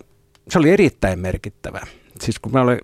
se 0.48 0.58
oli 0.58 0.70
erittäin 0.70 1.18
merkittävä. 1.18 1.80
Siis 2.20 2.38
kun 2.38 2.52
mä 2.52 2.60
olen 2.60 2.80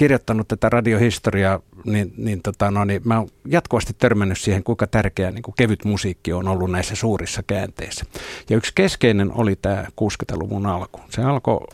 kirjoittanut 0.00 0.48
tätä 0.48 0.68
radiohistoriaa, 0.68 1.60
niin, 1.84 2.12
niin, 2.16 2.42
tota, 2.42 2.70
no, 2.70 2.84
niin 2.84 3.02
mä 3.04 3.18
oon 3.18 3.28
jatkuvasti 3.46 3.92
törmännyt 3.98 4.38
siihen, 4.38 4.64
kuinka 4.64 4.86
tärkeä 4.86 5.30
niin 5.30 5.42
kuin 5.42 5.54
kevyt 5.58 5.84
musiikki 5.84 6.32
on 6.32 6.48
ollut 6.48 6.70
näissä 6.70 6.94
suurissa 6.94 7.42
käänteissä. 7.46 8.04
Ja 8.50 8.56
yksi 8.56 8.72
keskeinen 8.74 9.32
oli 9.32 9.56
tämä 9.62 9.84
60-luvun 10.00 10.66
alku. 10.66 11.00
Se 11.10 11.22
alkoi 11.22 11.66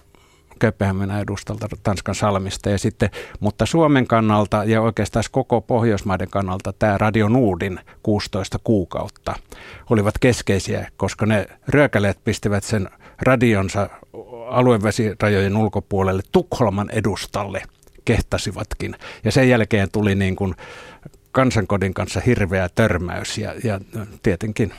Kööpenhaminan 0.59 1.21
edustalta 1.21 1.69
Tanskan 1.83 2.15
salmista. 2.15 2.71
Ja 2.71 2.79
sitten, 2.79 3.11
mutta 3.41 3.67
Suomen 3.67 4.07
kannalta 4.07 4.65
ja 4.65 4.83
oikeastaan 4.83 5.25
koko 5.31 5.61
Pohjoismaiden 5.61 6.31
kannalta 6.31 6.73
tämä 6.73 6.99
Radio 6.99 7.29
Nuudin 7.29 7.81
16 8.03 8.59
kuukautta 8.65 9.35
olivat 9.91 10.19
keskeisiä, 10.19 10.91
koska 10.97 11.27
ne 11.27 11.47
ryökäleet 11.69 12.19
pistivät 12.25 12.65
sen 12.65 12.89
radionsa 13.23 13.91
aluevesirajojen 14.49 15.57
ulkopuolelle 15.57 16.23
Tukholman 16.33 16.91
edustalle 16.91 17.63
kehtasivatkin. 18.07 18.97
Ja 19.25 19.33
sen 19.33 19.49
jälkeen 19.49 19.89
tuli 19.93 20.15
niin 20.15 20.37
kuin 20.37 20.55
kansankodin 21.33 21.95
kanssa 21.95 22.21
hirveä 22.21 22.69
törmäys 22.75 23.39
ja, 23.39 23.55
ja 23.65 23.81
tietenkin 24.23 24.73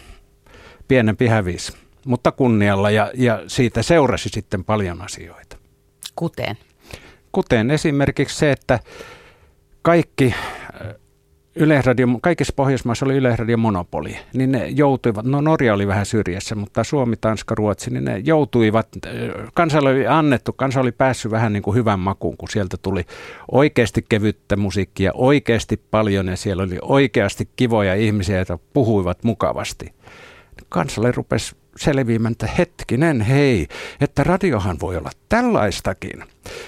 pienempi 0.87 1.27
hävis, 1.27 1.77
mutta 2.05 2.31
kunnialla 2.31 2.91
ja, 2.91 3.11
ja 3.13 3.43
siitä 3.47 3.83
seurasi 3.83 4.29
sitten 4.29 4.63
paljon 4.63 5.01
asioita. 5.01 5.57
Kuten? 6.15 6.57
Kuten 7.31 7.71
esimerkiksi 7.71 8.37
se, 8.37 8.51
että 8.51 8.79
kaikki 9.81 10.33
Yleisradio, 11.59 12.07
kaikissa 12.21 12.53
Pohjoismaissa 12.55 13.05
oli 13.05 13.15
Yleisradion 13.15 13.59
monopoli, 13.59 14.17
niin 14.33 14.51
ne 14.51 14.67
joutuivat, 14.67 15.25
no 15.25 15.41
Norja 15.41 15.73
oli 15.73 15.87
vähän 15.87 16.05
syrjässä, 16.05 16.55
mutta 16.55 16.83
Suomi, 16.83 17.15
Tanska, 17.21 17.55
Ruotsi, 17.55 17.91
niin 17.91 18.05
ne 18.05 18.17
joutuivat, 18.17 18.87
kansalle 19.53 19.89
oli 19.89 20.07
annettu, 20.07 20.53
kansa 20.53 20.79
oli 20.79 20.91
päässyt 20.91 21.31
vähän 21.31 21.53
niin 21.53 21.63
kuin 21.63 21.75
hyvän 21.75 21.99
makuun, 21.99 22.37
kun 22.37 22.49
sieltä 22.49 22.77
tuli 22.81 23.05
oikeasti 23.51 24.05
kevyttä 24.09 24.55
musiikkia, 24.55 25.11
oikeasti 25.13 25.81
paljon 25.91 26.27
ja 26.27 26.37
siellä 26.37 26.63
oli 26.63 26.77
oikeasti 26.81 27.49
kivoja 27.55 27.95
ihmisiä, 27.95 28.37
jotka 28.37 28.59
puhuivat 28.73 29.23
mukavasti. 29.23 29.93
Kansalle 30.69 31.11
rupesi 31.11 31.55
selviämään, 31.77 32.31
että 32.31 32.49
hetkinen, 32.57 33.21
hei, 33.21 33.67
että 34.01 34.23
radiohan 34.23 34.77
voi 34.81 34.97
olla 34.97 35.09
tällaistakin. 35.29 36.23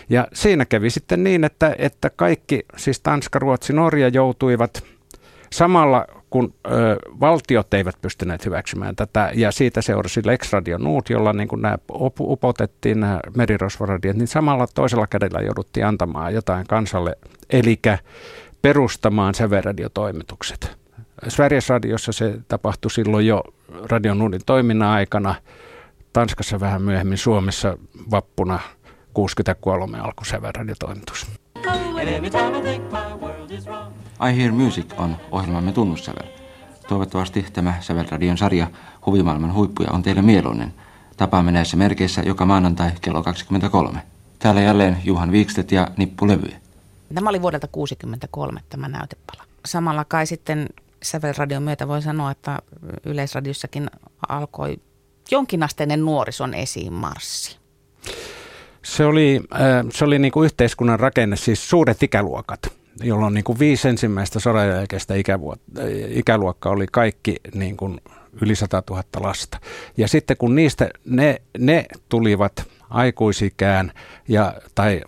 Ja 0.10 0.28
siinä 0.34 0.66
kävi 0.66 0.90
sitten 0.90 1.24
niin, 1.24 1.44
että, 1.44 1.76
että 1.78 2.10
kaikki, 2.10 2.66
siis 2.78 3.00
Tanska, 3.00 3.40
Ruotsi, 3.40 3.74
Norja 3.74 4.08
joutuivat 4.08 4.84
samalla 5.52 6.06
kun 6.30 6.54
ö, 6.66 6.70
valtiot 7.20 7.74
eivät 7.74 7.96
pystyneet 8.02 8.46
hyväksymään 8.46 8.96
tätä, 8.96 9.32
ja 9.34 9.52
siitä 9.52 9.82
seurasi 9.82 10.22
Lex 10.26 10.54
Radio 10.54 10.78
Nuut, 10.78 11.10
jolla 11.10 11.34
niin 11.34 11.48
kun 11.48 11.62
nämä 11.62 11.78
upotettiin 12.20 13.00
nämä 13.00 13.20
merirosvoradiot, 13.38 14.16
niin 14.16 14.28
samalla 14.28 14.68
toisella 14.76 15.08
kädellä 15.08 15.40
jouduttiin 15.42 15.86
antamaan 15.86 16.34
jotain 16.34 16.68
kansalle, 16.68 17.16
eli 17.50 17.80
perustamaan 18.62 19.34
säveradiotoimitukset. 19.34 20.79
Sveriges 21.28 21.70
Radiossa 21.70 22.12
se 22.12 22.40
tapahtui 22.48 22.92
silloin 22.92 23.28
jo 23.28 23.44
Radio 23.90 24.14
Nuudin 24.14 24.42
toiminnan 24.46 24.90
aikana, 24.90 25.36
Tanskassa 26.14 26.60
vähän 26.60 26.82
myöhemmin, 26.82 27.18
Suomessa 27.18 27.78
vappuna 28.12 28.60
63 29.14 30.00
alkoi 30.00 30.26
säveradiotoimitus. 30.26 31.28
I 34.30 34.38
Hear 34.38 34.52
Music 34.52 34.86
on 34.98 35.18
ohjelmamme 35.32 35.72
tunnussävel. 35.72 36.28
Toivottavasti 36.88 37.46
tämä 37.54 37.74
Sävelradion 37.82 38.38
sarja 38.38 38.68
Huvimaailman 39.06 39.54
huippuja 39.54 39.92
on 39.92 40.02
teille 40.02 40.22
mieluinen. 40.22 40.74
Tapaamme 41.18 41.52
näissä 41.52 41.78
merkeissä 41.78 42.22
joka 42.22 42.46
maanantai 42.46 42.92
kello 43.02 43.24
23. 43.24 44.00
Täällä 44.40 44.62
jälleen 44.62 44.98
Juhan 45.04 45.32
Viikstedt 45.32 45.72
ja 45.72 45.88
Nippu 45.98 46.28
Levy. 46.28 46.50
Tämä 47.14 47.30
oli 47.30 47.42
vuodelta 47.42 47.68
1963 47.68 48.62
tämä 48.70 48.88
näytepala. 48.88 49.44
Samalla 49.66 50.06
kai 50.06 50.26
sitten 50.26 50.70
Sävelradion 51.04 51.64
myötä 51.64 51.88
voi 51.88 52.02
sanoa, 52.02 52.32
että 52.32 52.60
Yleisradiossakin 53.06 53.90
alkoi 54.30 54.78
jonkinasteinen 55.32 56.06
nuorison 56.06 56.54
esiin 56.54 56.94
marssi. 56.94 57.58
Se 58.82 59.06
oli, 59.06 59.42
äh, 59.54 59.62
se 59.94 60.06
oli 60.06 60.20
niin 60.20 60.32
kuin 60.32 60.46
yhteiskunnan 60.46 61.00
rakenne, 61.00 61.36
siis 61.36 61.70
suuret 61.70 62.04
ikäluokat, 62.04 62.60
jolloin 63.04 63.34
niin 63.34 63.44
kuin 63.44 63.60
viisi 63.60 63.88
ensimmäistä 63.88 64.40
sodan 64.40 64.68
jälkeistä 64.68 65.14
ikäluokkaa 66.10 66.72
oli 66.72 66.86
kaikki 66.92 67.36
niin 67.54 67.78
kuin 67.78 68.02
yli 68.42 68.56
100 68.56 68.84
000 68.90 69.04
lasta. 69.20 69.60
Ja 69.98 70.08
sitten 70.08 70.38
kun 70.38 70.56
niistä 70.56 70.90
ne, 71.06 71.42
ne 71.58 71.86
tulivat 72.10 72.68
aikuisikään 72.90 73.92
ja, 74.28 74.54
tai 74.76 75.02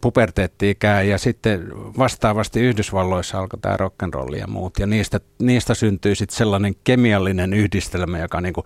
puberteetti-ikään 0.00 1.08
ja 1.08 1.18
sitten 1.18 1.68
vastaavasti 1.98 2.60
Yhdysvalloissa 2.60 3.38
alkoi 3.38 3.60
tämä 3.60 3.76
rock'n'roll 3.76 4.36
ja 4.36 4.46
muut 4.46 4.78
ja 4.78 4.86
niistä, 4.86 5.20
niistä 5.38 5.74
syntyi 5.74 6.14
sitten 6.14 6.36
sellainen 6.36 6.74
kemiallinen 6.84 7.54
yhdistelmä, 7.54 8.18
joka, 8.18 8.40
niin 8.40 8.54
kuin, 8.54 8.64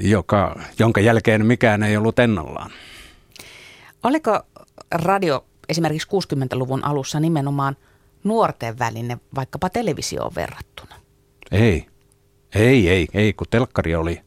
joka, 0.00 0.60
jonka 0.78 1.00
jälkeen 1.00 1.46
mikään 1.46 1.82
ei 1.82 1.96
ollut 1.96 2.18
ennallaan. 2.18 2.70
Oliko 4.02 4.40
radio 4.92 5.44
esimerkiksi 5.68 6.08
60-luvun 6.08 6.84
alussa 6.84 7.20
nimenomaan 7.20 7.76
nuorten 8.24 8.78
väline 8.78 9.18
vaikkapa 9.34 9.70
televisioon 9.70 10.32
verrattuna? 10.34 10.94
Ei, 11.50 11.86
ei, 12.54 12.88
ei, 12.88 13.08
ei, 13.14 13.32
kun 13.32 13.46
telkkari 13.50 13.94
oli, 13.94 14.20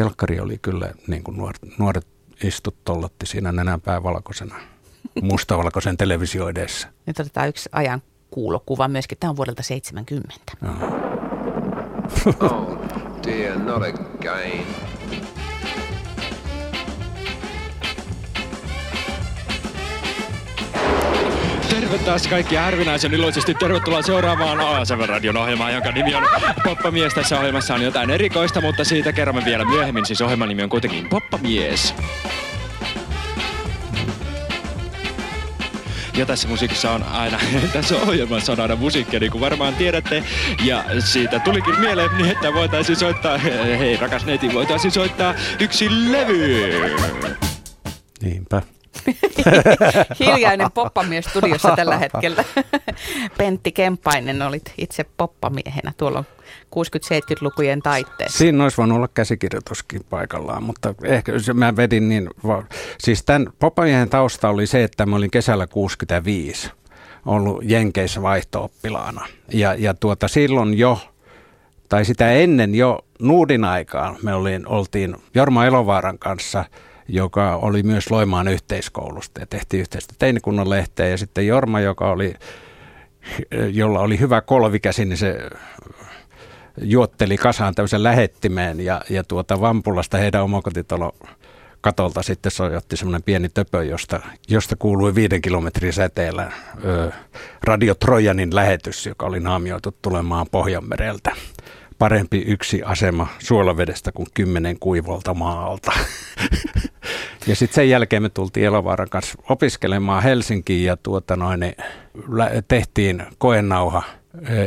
telkkari 0.00 0.40
oli 0.40 0.58
kyllä, 0.58 0.92
niin 1.06 1.24
kuin 1.24 1.36
nuoret, 1.36 1.78
nuoret 1.78 2.06
istut 2.44 2.84
tollotti 2.84 3.26
siinä 3.26 3.52
nenänpää 3.52 4.02
valkoisena, 4.02 4.54
mustavalkoisen 5.22 5.96
televisio 5.96 6.48
edessä. 6.48 6.88
Nyt 7.06 7.20
otetaan 7.20 7.48
yksi 7.48 7.68
ajan 7.72 8.02
kuulokuva 8.30 8.88
myöskin. 8.88 9.18
Tämä 9.18 9.30
on 9.30 9.36
vuodelta 9.36 9.62
70. 9.62 10.34
oh 12.40 12.78
dear, 13.26 13.58
not 13.58 13.82
again. 13.82 14.66
Taas 21.98 22.26
kaikki 22.26 22.56
harvinaisen 22.56 23.14
iloisesti. 23.14 23.54
Tervetuloa 23.54 24.02
seuraavaan 24.02 24.60
ASV 24.60 25.06
Radion 25.06 25.36
ohjelmaan, 25.36 25.72
jonka 25.72 25.92
nimi 25.92 26.14
on 26.14 26.26
Poppamies. 26.64 27.14
Tässä 27.14 27.38
ohjelmassa 27.38 27.74
on 27.74 27.82
jotain 27.82 28.10
erikoista, 28.10 28.60
mutta 28.60 28.84
siitä 28.84 29.12
kerromme 29.12 29.44
vielä 29.44 29.64
myöhemmin. 29.64 30.06
Siis 30.06 30.20
ohjelman 30.20 30.48
nimi 30.48 30.62
on 30.62 30.68
kuitenkin 30.68 31.08
Poppamies. 31.08 31.94
Ja 36.16 36.26
tässä 36.26 36.48
musiikissa 36.48 36.90
on 36.90 37.02
aina, 37.02 37.38
tässä 37.72 37.96
ohjelmassa 37.96 38.52
on 38.52 38.60
aina 38.60 38.76
musiikkia, 38.76 39.20
niin 39.20 39.32
kuin 39.32 39.40
varmaan 39.40 39.74
tiedätte. 39.74 40.22
Ja 40.64 40.84
siitä 40.98 41.38
tulikin 41.40 41.80
mieleen, 41.80 42.10
niin 42.16 42.30
että 42.30 42.54
voitaisiin 42.54 42.96
soittaa, 42.96 43.38
hei 43.78 43.96
rakas 43.96 44.26
neiti, 44.26 44.54
voitaisiin 44.54 44.92
soittaa 44.92 45.34
yksi 45.60 45.88
levy. 46.12 46.70
Niinpä. 48.22 48.62
Hiljainen 50.20 50.72
poppamies 50.72 51.24
studiossa 51.24 51.76
tällä 51.76 51.98
hetkellä. 51.98 52.44
Pentti 53.38 53.72
Kempainen 53.72 54.42
olit 54.42 54.72
itse 54.78 55.04
poppamiehenä 55.16 55.92
tuolla 55.96 56.24
60-70-lukujen 56.76 57.82
taitteessa. 57.82 58.38
Siinä 58.38 58.62
olisi 58.62 58.76
voinut 58.76 58.96
olla 58.96 59.08
käsikirjoituskin 59.14 60.00
paikallaan, 60.10 60.62
mutta 60.62 60.94
ehkä 61.04 61.32
mä 61.54 61.76
vedin 61.76 62.08
niin, 62.08 62.30
siis 62.98 63.24
tämän 63.24 63.52
poppamiehen 63.58 64.10
tausta 64.10 64.48
oli 64.48 64.66
se, 64.66 64.84
että 64.84 65.06
mä 65.06 65.16
olin 65.16 65.30
kesällä 65.30 65.66
65 65.66 66.70
ollut 67.26 67.60
Jenkeissä 67.62 68.22
vaihto-oppilaana. 68.22 69.26
Ja, 69.52 69.74
ja 69.74 69.94
tuota, 69.94 70.28
silloin 70.28 70.78
jo, 70.78 70.98
tai 71.88 72.04
sitä 72.04 72.32
ennen 72.32 72.74
jo 72.74 72.98
Nuudin 73.20 73.64
aikaan, 73.64 74.16
me 74.22 74.34
olin, 74.34 74.66
oltiin 74.66 75.16
Jorma 75.34 75.66
Elovaaran 75.66 76.18
kanssa– 76.18 76.64
joka 77.12 77.56
oli 77.56 77.82
myös 77.82 78.10
Loimaan 78.10 78.48
yhteiskoulusta 78.48 79.40
ja 79.40 79.46
tehtiin 79.46 79.80
yhteistä 79.80 80.14
teinikunnan 80.18 80.70
lehteä. 80.70 81.08
Ja 81.08 81.18
sitten 81.18 81.46
Jorma, 81.46 81.80
joka 81.80 82.10
oli, 82.10 82.34
jolla 83.72 84.00
oli 84.00 84.18
hyvä 84.20 84.40
kolvikäsi, 84.40 85.04
niin 85.04 85.16
se 85.16 85.50
juotteli 86.82 87.36
kasaan 87.36 87.74
tämmöisen 87.74 88.02
lähettimeen 88.02 88.80
ja, 88.80 89.00
ja 89.10 89.24
tuota 89.24 89.60
Vampulasta 89.60 90.18
heidän 90.18 90.42
omakotitalo 90.42 91.12
katolta 91.80 92.22
sitten 92.22 92.52
sojotti 92.52 92.96
semmoinen 92.96 93.22
pieni 93.22 93.48
töpö, 93.48 93.84
josta, 93.84 94.20
josta 94.48 94.76
kuului 94.76 95.14
viiden 95.14 95.42
kilometrin 95.42 95.92
säteellä 95.92 96.52
ö, 96.84 97.12
Radio 97.62 97.94
Trojanin 97.94 98.54
lähetys, 98.54 99.06
joka 99.06 99.26
oli 99.26 99.40
naamioitu 99.40 99.96
tulemaan 100.02 100.46
Pohjanmereltä 100.50 101.32
parempi 102.00 102.38
yksi 102.38 102.82
asema 102.82 103.26
suolavedestä 103.38 104.12
kuin 104.12 104.26
kymmenen 104.34 104.78
kuivolta 104.78 105.34
maalta. 105.34 105.92
ja 107.50 107.56
sitten 107.56 107.74
sen 107.74 107.88
jälkeen 107.88 108.22
me 108.22 108.28
tultiin 108.28 108.66
Elovaaran 108.66 109.08
kanssa 109.08 109.38
opiskelemaan 109.48 110.22
Helsinkiin 110.22 110.84
ja 110.84 110.96
tuota 110.96 111.36
noin, 111.36 111.60
niin 111.60 111.74
tehtiin 112.68 113.22
koenauha 113.38 114.02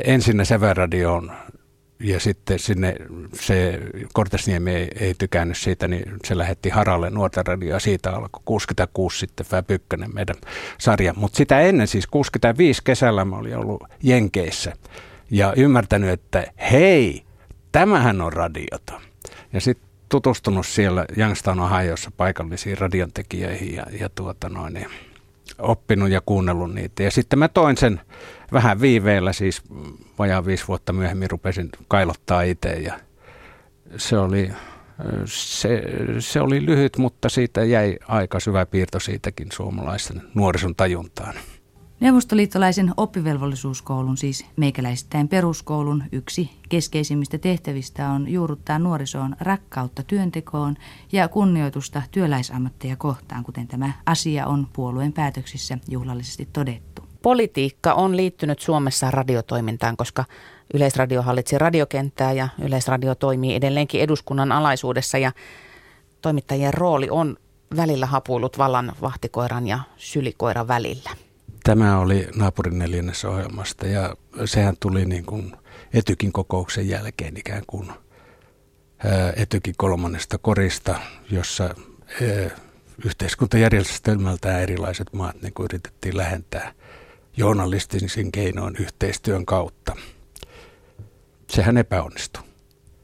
ensin 0.04 0.46
Severadioon 0.46 1.32
ja 2.00 2.20
sitten 2.20 2.60
sinne 2.60 2.96
se 3.34 3.80
Kortesniemi 4.14 4.72
ei, 4.72 4.88
ei 5.00 5.14
tykännyt 5.18 5.58
siitä, 5.58 5.88
niin 5.88 6.04
se 6.26 6.38
lähetti 6.38 6.70
Haralle 6.70 7.10
nuorta 7.10 7.44
radioa. 7.44 7.80
Siitä 7.80 8.12
alkoi 8.12 8.42
66 8.46 9.20
sitten 9.20 9.46
Pykkönen 9.68 10.14
meidän 10.14 10.36
sarja. 10.78 11.14
Mutta 11.18 11.38
sitä 11.38 11.60
ennen, 11.60 11.88
siis 11.88 12.08
65 12.08 12.82
kesällä 12.84 13.26
mä 13.26 13.36
olin 13.36 13.58
ollut 13.58 13.84
Jenkeissä 14.04 14.74
ja 15.32 15.54
ymmärtänyt, 15.58 16.10
että 16.10 16.44
hei, 16.72 17.24
tämähän 17.72 18.22
on 18.22 18.34
radiota. 18.34 19.02
Ja 19.54 19.62
sitten 19.62 19.93
tutustunut 20.10 20.68
siellä 20.68 21.06
Youngstown 21.18 21.60
Ohiossa 21.60 22.12
paikallisiin 22.18 22.78
radiontekijöihin 22.78 23.76
ja, 23.76 23.86
ja 24.00 24.10
tuota 24.10 24.50
noin, 24.50 24.74
niin 24.74 24.88
oppinut 25.60 26.10
ja 26.10 26.22
kuunnellut 26.26 26.74
niitä. 26.74 27.04
Ja 27.04 27.12
sitten 27.12 27.40
mä 27.40 27.48
toin 27.48 27.78
sen 27.78 28.02
vähän 28.54 28.82
viiveellä, 28.82 29.34
siis 29.34 29.62
vajaa 30.20 30.46
viisi 30.46 30.68
vuotta 30.68 30.94
myöhemmin 30.94 31.32
rupesin 31.32 31.70
kailottaa 31.88 32.42
itse 32.42 32.70
ja 32.70 33.00
se 33.98 34.18
oli, 34.18 34.52
se, 35.26 35.84
se 36.20 36.42
oli 36.42 36.66
lyhyt, 36.66 36.98
mutta 36.98 37.30
siitä 37.30 37.64
jäi 37.64 37.98
aika 38.08 38.40
syvä 38.40 38.66
piirto 38.66 39.00
siitäkin 39.00 39.48
suomalaisten 39.52 40.22
nuorison 40.34 40.76
tajuntaan. 40.76 41.34
Neuvostoliittolaisen 42.04 42.94
oppivelvollisuuskoulun, 42.98 44.18
siis 44.18 44.46
meikäläisittäin 44.56 45.28
peruskoulun, 45.28 46.04
yksi 46.12 46.50
keskeisimmistä 46.70 47.38
tehtävistä 47.38 48.10
on 48.10 48.28
juurruttaa 48.28 48.80
nuorisoon 48.80 49.36
rakkautta 49.40 50.04
työntekoon 50.04 50.76
ja 51.12 51.28
kunnioitusta 51.28 52.02
työläisammatteja 52.12 52.96
kohtaan, 52.96 53.44
kuten 53.44 53.68
tämä 53.68 53.92
asia 54.06 54.48
on 54.48 54.68
puolueen 54.74 55.14
päätöksissä 55.14 55.78
juhlallisesti 55.88 56.50
todettu. 56.54 57.02
Politiikka 57.22 57.94
on 57.94 58.18
liittynyt 58.18 58.60
Suomessa 58.60 59.12
radiotoimintaan, 59.12 59.98
koska 59.98 60.26
Yleisradio 60.74 61.22
hallitsi 61.22 61.58
radiokenttää 61.58 62.32
ja 62.32 62.50
Yleisradio 62.62 63.16
toimii 63.16 63.56
edelleenkin 63.56 64.02
eduskunnan 64.02 64.52
alaisuudessa 64.52 65.18
ja 65.18 65.32
toimittajien 66.22 66.74
rooli 66.74 67.10
on 67.10 67.38
välillä 67.76 68.06
hapuillut 68.06 68.58
vallan 68.58 68.92
vahtikoiran 69.02 69.68
ja 69.68 69.80
sylikoiran 69.98 70.68
välillä. 70.68 71.10
Tämä 71.64 72.00
oli 72.00 72.28
naapurin 72.36 72.80
neljännessä 72.80 73.30
ohjelmasta 73.30 73.88
ja 73.88 74.16
sehän 74.46 74.76
tuli 74.80 75.06
niin 75.06 75.26
kuin 75.26 75.54
Etykin 75.94 76.32
kokouksen 76.32 76.90
jälkeen 76.90 77.38
ikään 77.38 77.64
kuin 77.68 77.92
Etykin 79.36 79.74
kolmannesta 79.78 80.38
korista, 80.38 81.00
jossa 81.32 81.76
yhteiskuntajärjestelmältään 83.06 84.62
erilaiset 84.62 85.14
maat 85.14 85.42
niin 85.42 85.54
kuin 85.54 85.66
yritettiin 85.66 86.18
lähentää 86.18 86.74
journalistisin 87.38 88.32
keinoin 88.32 88.76
yhteistyön 88.80 89.46
kautta. 89.46 89.96
Sehän 91.50 91.78
epäonnistui. 91.78 92.44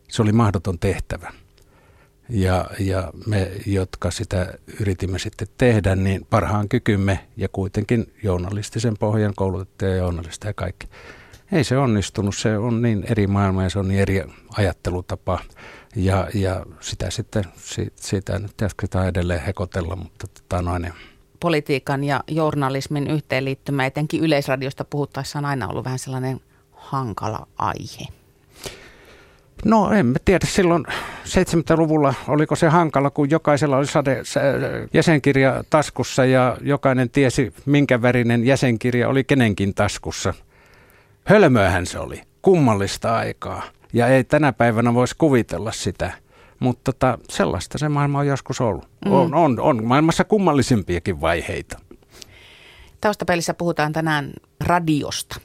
Se 0.09 0.21
oli 0.21 0.31
mahdoton 0.31 0.79
tehtävä. 0.79 1.33
Ja, 2.29 2.65
ja 2.79 3.11
me, 3.25 3.51
jotka 3.65 4.11
sitä 4.11 4.53
yritimme 4.79 5.19
sitten 5.19 5.47
tehdä, 5.57 5.95
niin 5.95 6.27
parhaan 6.29 6.69
kykymme 6.69 7.19
ja 7.37 7.49
kuitenkin 7.49 8.13
journalistisen 8.23 8.97
pohjan 8.97 9.33
koulutettuja 9.35 9.95
journalisteja 9.95 10.49
ja 10.49 10.53
kaikki. 10.53 10.87
Ei 11.51 11.63
se 11.63 11.77
onnistunut, 11.77 12.35
se 12.35 12.57
on 12.57 12.81
niin 12.81 13.05
eri 13.09 13.27
maailma 13.27 13.63
ja 13.63 13.69
se 13.69 13.79
on 13.79 13.87
niin 13.87 13.99
eri 13.99 14.23
ajattelutapa. 14.57 15.39
Ja, 15.95 16.27
ja 16.33 16.65
sitä 16.79 17.09
sitten, 17.09 17.43
siitä, 17.95 18.39
nyt 18.39 18.61
jatketaan 18.61 19.07
edelleen 19.07 19.41
hekotella, 19.41 19.95
mutta 19.95 20.27
tota 20.27 20.61
noin, 20.61 20.93
politiikan 21.39 22.03
ja 22.03 22.23
journalismin 22.27 23.07
yhteenliittymä, 23.07 23.85
etenkin 23.85 24.21
yleisradiosta 24.23 24.85
puhuttaessa 24.85 25.39
on 25.39 25.45
aina 25.45 25.67
ollut 25.67 25.85
vähän 25.85 25.99
sellainen 25.99 26.39
hankala 26.71 27.47
aihe. 27.57 28.18
No 29.65 29.91
en 29.91 30.05
mä 30.05 30.17
tiedä, 30.25 30.45
silloin 30.49 30.85
70-luvulla 31.25 32.13
oliko 32.27 32.55
se 32.55 32.67
hankala, 32.67 33.09
kun 33.09 33.29
jokaisella 33.29 33.77
oli 33.77 33.87
sade, 33.87 34.23
jäsenkirja 34.93 35.63
taskussa 35.69 36.25
ja 36.25 36.57
jokainen 36.61 37.09
tiesi, 37.09 37.53
minkä 37.65 38.01
värinen 38.01 38.45
jäsenkirja 38.45 39.09
oli 39.09 39.23
kenenkin 39.23 39.73
taskussa. 39.73 40.33
Hölmöähän 41.23 41.85
se 41.85 41.99
oli, 41.99 42.21
kummallista 42.41 43.15
aikaa. 43.15 43.63
Ja 43.93 44.07
ei 44.07 44.23
tänä 44.23 44.53
päivänä 44.53 44.93
voisi 44.93 45.15
kuvitella 45.17 45.71
sitä. 45.71 46.11
Mutta 46.59 46.93
tota, 46.93 47.17
sellaista 47.29 47.77
se 47.77 47.89
maailma 47.89 48.19
on 48.19 48.27
joskus 48.27 48.61
ollut. 48.61 48.87
Mm. 49.05 49.11
On, 49.11 49.33
on, 49.33 49.59
on 49.59 49.85
maailmassa 49.85 50.23
kummallisimpiakin 50.23 51.21
vaiheita. 51.21 51.79
Taustapelissä 53.01 53.53
puhutaan 53.53 53.93
tänään 53.93 54.33
radiosta 54.65 55.39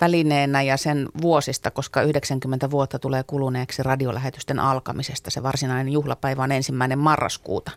välineenä 0.00 0.62
ja 0.62 0.76
sen 0.76 1.08
vuosista, 1.22 1.70
koska 1.70 2.02
90 2.02 2.70
vuotta 2.70 2.98
tulee 2.98 3.22
kuluneeksi 3.22 3.82
radiolähetysten 3.82 4.58
alkamisesta. 4.58 5.30
Se 5.30 5.42
varsinainen 5.42 5.92
juhlapäivä 5.92 6.42
on 6.42 6.52
ensimmäinen 6.52 6.98
marraskuuta. 6.98 7.70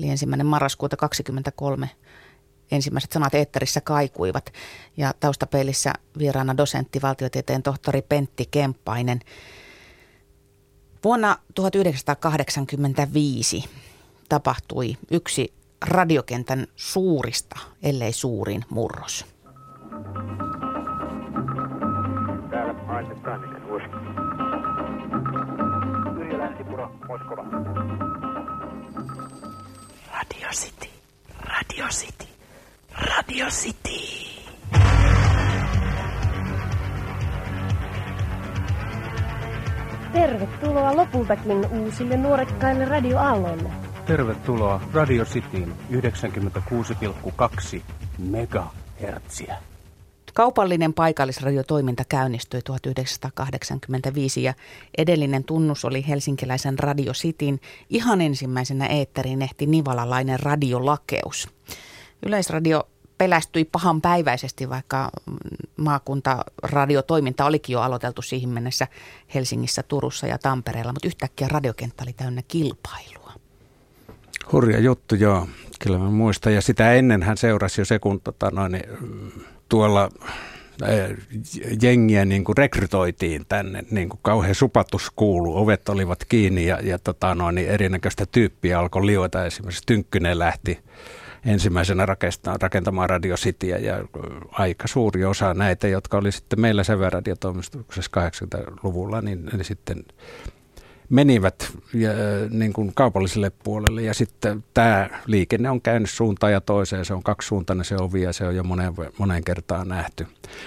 Eli 0.00 0.10
ensimmäinen 0.10 0.46
marraskuuta 0.46 0.96
23 0.96 1.90
ensimmäiset 2.70 3.12
sanat 3.12 3.34
eetterissä 3.34 3.80
kaikuivat. 3.80 4.52
Ja 4.96 5.14
taustapeilissä 5.20 5.92
vieraana 6.18 6.56
dosentti, 6.56 7.02
valtiotieteen 7.02 7.62
tohtori 7.62 8.02
Pentti 8.02 8.48
Kemppainen. 8.50 9.20
Vuonna 11.04 11.38
1985 11.54 13.64
tapahtui 14.28 14.96
yksi 15.10 15.54
radiokentän 15.86 16.66
suurista, 16.76 17.60
ellei 17.82 18.12
suurin 18.12 18.64
murros. 18.70 19.26
Moskova. 27.08 27.42
Radio 30.12 30.48
City, 30.52 30.90
Radio 31.44 31.88
City, 31.90 32.28
Radio 32.90 33.46
City. 33.50 34.00
Tervetuloa 40.12 40.96
lopultakin 40.96 41.66
uusille 41.70 42.16
nuorekkaille 42.16 42.84
radioaalloille. 42.84 43.70
Tervetuloa 44.06 44.80
Radio 44.92 45.24
Cityin 45.24 45.74
96,2 45.90 47.82
megahertsiä. 48.18 49.73
Kaupallinen 50.34 50.94
paikallisradiotoiminta 50.94 52.04
käynnistyi 52.08 52.62
1985 52.62 54.42
ja 54.42 54.54
edellinen 54.98 55.44
tunnus 55.44 55.84
oli 55.84 56.08
helsinkiläisen 56.08 56.78
Radio 56.78 57.12
Cityn 57.12 57.60
ihan 57.90 58.20
ensimmäisenä 58.20 58.86
eetteriin 58.86 59.42
ehti 59.42 59.66
nivalalainen 59.66 60.40
radiolakeus. 60.40 61.48
Yleisradio 62.26 62.88
pelästyi 63.18 63.64
pahan 63.64 64.00
päiväisesti, 64.00 64.68
vaikka 64.68 65.10
maakuntaradiotoiminta 65.76 67.44
olikin 67.44 67.72
jo 67.72 67.80
aloiteltu 67.80 68.22
siihen 68.22 68.50
mennessä 68.50 68.88
Helsingissä, 69.34 69.82
Turussa 69.82 70.26
ja 70.26 70.38
Tampereella, 70.38 70.92
mutta 70.92 71.08
yhtäkkiä 71.08 71.48
radiokenttä 71.48 72.04
oli 72.04 72.12
täynnä 72.12 72.42
kilpailua. 72.48 73.32
Hurja 74.52 74.80
juttu, 74.80 75.14
joo. 75.14 75.48
Kyllä 75.80 75.98
mä 75.98 76.10
muistan. 76.10 76.54
Ja 76.54 76.62
sitä 76.62 76.92
ennen 76.92 77.22
hän 77.22 77.36
seurasi 77.36 77.80
jo 77.80 77.84
se, 77.84 77.98
kun 77.98 78.20
tota, 78.20 78.50
noin, 78.50 78.82
tuolla 79.68 80.10
jengiä 81.82 82.24
niin 82.24 82.44
kuin 82.44 82.56
rekrytoitiin 82.56 83.46
tänne, 83.48 83.84
niin 83.90 84.08
kuin 84.08 84.20
kauhean 84.22 84.54
supatus 84.54 85.10
kuulu, 85.16 85.56
ovet 85.56 85.88
olivat 85.88 86.24
kiinni 86.28 86.66
ja, 86.66 86.78
ja 86.82 86.98
tota 86.98 87.34
noin, 87.34 87.54
niin 87.54 87.68
erinäköistä 87.68 88.26
tyyppiä 88.26 88.78
alkoi 88.78 89.06
liota. 89.06 89.46
Esimerkiksi 89.46 89.82
Tynkkynen 89.86 90.38
lähti 90.38 90.78
ensimmäisenä 91.46 92.06
rakentamaan 92.60 93.10
Radio 93.10 93.36
Cityä 93.36 93.76
ja 93.76 94.04
aika 94.52 94.88
suuri 94.88 95.24
osa 95.24 95.54
näitä, 95.54 95.88
jotka 95.88 96.18
oli 96.18 96.32
sitten 96.32 96.60
meillä 96.60 96.84
Sävä-radiotoimistuksessa 96.84 98.10
80-luvulla, 98.30 99.20
niin 99.20 99.44
ne 99.52 99.64
sitten 99.64 100.04
menivät 101.08 101.72
ja, 101.94 102.10
niin 102.50 102.72
kuin 102.72 102.92
kaupalliselle 102.94 103.52
puolelle 103.64 104.02
ja 104.02 104.14
sitten 104.14 104.64
tämä 104.74 105.08
liikenne 105.26 105.70
on 105.70 105.80
käynyt 105.80 106.10
suuntaan 106.10 106.52
ja 106.52 106.60
toiseen. 106.60 107.04
Se 107.04 107.14
on 107.14 107.22
kaksisuuntainen 107.22 107.84
se 107.84 107.96
ovi 107.96 108.22
ja 108.22 108.32
se 108.32 108.46
on 108.46 108.56
jo 108.56 108.62
moneen, 108.62 108.94
moneen 109.18 109.44
kertaan 109.44 109.88
nähty. 109.88 110.26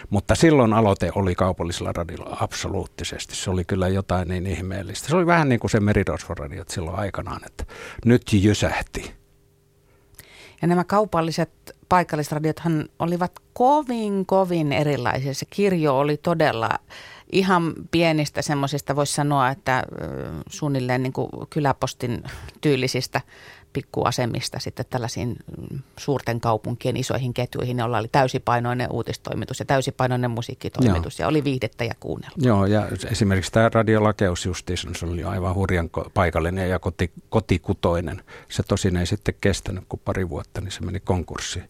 Mutta 0.10 0.36
silloin 0.36 0.74
aloite 0.74 1.12
oli 1.16 1.36
kaupallisella 1.36 1.94
radiolla 1.94 2.38
absoluuttisesti. 2.42 3.36
Se 3.36 3.50
oli 3.50 3.66
kyllä 3.66 3.88
jotain 3.88 4.28
niin 4.28 4.48
ihmeellistä. 4.48 5.08
Se 5.08 5.16
oli 5.16 5.26
vähän 5.26 5.50
niin 5.50 5.60
kuin 5.60 5.72
se 5.72 5.80
merirosvoradiot 5.80 6.70
silloin 6.70 7.00
aikanaan, 7.00 7.42
että 7.46 7.66
nyt 8.06 8.24
jysähti. 8.34 9.14
Ja 10.62 10.68
nämä 10.68 10.84
kaupalliset 10.84 11.52
paikallisradiothan 11.90 12.90
olivat 13.00 13.32
kovin, 13.54 14.26
kovin 14.26 14.74
erilaisia. 14.74 15.34
Se 15.34 15.46
kirjo 15.50 15.98
oli 15.98 16.18
todella 16.18 16.70
ihan 17.32 17.74
pienistä 17.92 18.42
semmoisista, 18.42 18.96
voisi 18.96 19.14
sanoa, 19.14 19.50
että 19.50 19.84
suunnilleen 20.50 21.04
niin 21.04 21.14
kuin 21.14 21.30
kyläpostin 21.50 22.24
tyylisistä 22.62 23.22
pikkuasemista 23.74 24.60
sitten 24.60 24.86
tällaisiin 24.90 25.30
mm, 25.30 25.80
suurten 25.98 26.40
kaupunkien 26.40 26.98
isoihin 26.98 27.34
ketjuihin, 27.34 27.80
joilla 27.80 27.98
oli 27.98 28.08
täysipainoinen 28.08 28.92
uutistoimitus 28.92 29.60
ja 29.60 29.66
täysipainoinen 29.66 30.32
musiikkitoimitus 30.32 31.20
Joo. 31.20 31.26
ja 31.26 31.30
oli 31.30 31.44
viihdettä 31.44 31.84
ja 31.84 31.94
kuunnelua. 32.00 32.36
Joo, 32.38 32.66
ja 32.66 32.88
esimerkiksi 33.12 33.52
tämä 33.52 33.70
radiolakeus 33.74 34.46
justiin, 34.46 34.78
se 34.78 35.06
oli 35.06 35.24
aivan 35.24 35.56
hurjan 35.56 35.90
paikallinen 36.14 36.70
ja 36.70 36.80
koti, 36.80 37.12
kotikutoinen. 37.30 38.24
Se 38.50 38.64
tosin 38.64 38.98
ei 38.98 39.06
sitten 39.06 39.36
kestänyt 39.42 39.84
kuin 39.90 40.02
pari 40.06 40.30
vuotta, 40.30 40.62
niin 40.62 40.72
se 40.72 40.82
meni 40.82 41.00
konkurssiin. 41.00 41.70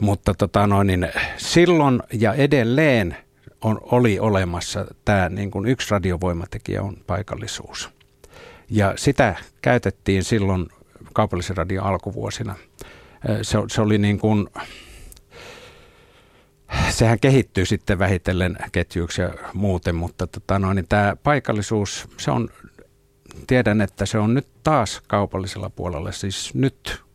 Mutta 0.00 0.34
tota 0.34 0.66
noin, 0.66 0.86
niin 0.86 1.08
silloin 1.36 2.02
ja 2.12 2.34
edelleen 2.34 3.16
on, 3.66 3.80
oli 3.82 4.18
olemassa 4.18 4.86
tämä 5.04 5.28
niin 5.28 5.50
kuin 5.50 5.66
yksi 5.66 5.90
radiovoimatekijä 5.90 6.82
on 6.82 6.96
paikallisuus. 7.06 7.90
Ja 8.70 8.92
sitä 8.96 9.34
käytettiin 9.62 10.24
silloin 10.24 10.66
kaupallisen 11.12 11.56
radion 11.56 11.84
alkuvuosina. 11.84 12.54
Se, 13.42 13.58
se 13.68 13.80
oli 13.80 13.98
niin 13.98 14.18
kuin, 14.18 14.48
sehän 16.90 17.20
kehittyy 17.20 17.66
sitten 17.66 17.98
vähitellen 17.98 18.56
ketjuiksi 18.72 19.22
ja 19.22 19.30
muuten, 19.54 19.94
mutta 19.94 20.26
tota 20.26 20.58
noin, 20.58 20.76
niin 20.76 20.88
tämä 20.88 21.16
paikallisuus, 21.22 22.08
se 22.16 22.30
on, 22.30 22.48
tiedän, 23.46 23.80
että 23.80 24.06
se 24.06 24.18
on 24.18 24.34
nyt 24.34 24.46
taas 24.62 25.02
kaupallisella 25.06 25.70
puolella, 25.70 26.12
siis 26.12 26.54
nyt 26.54 27.05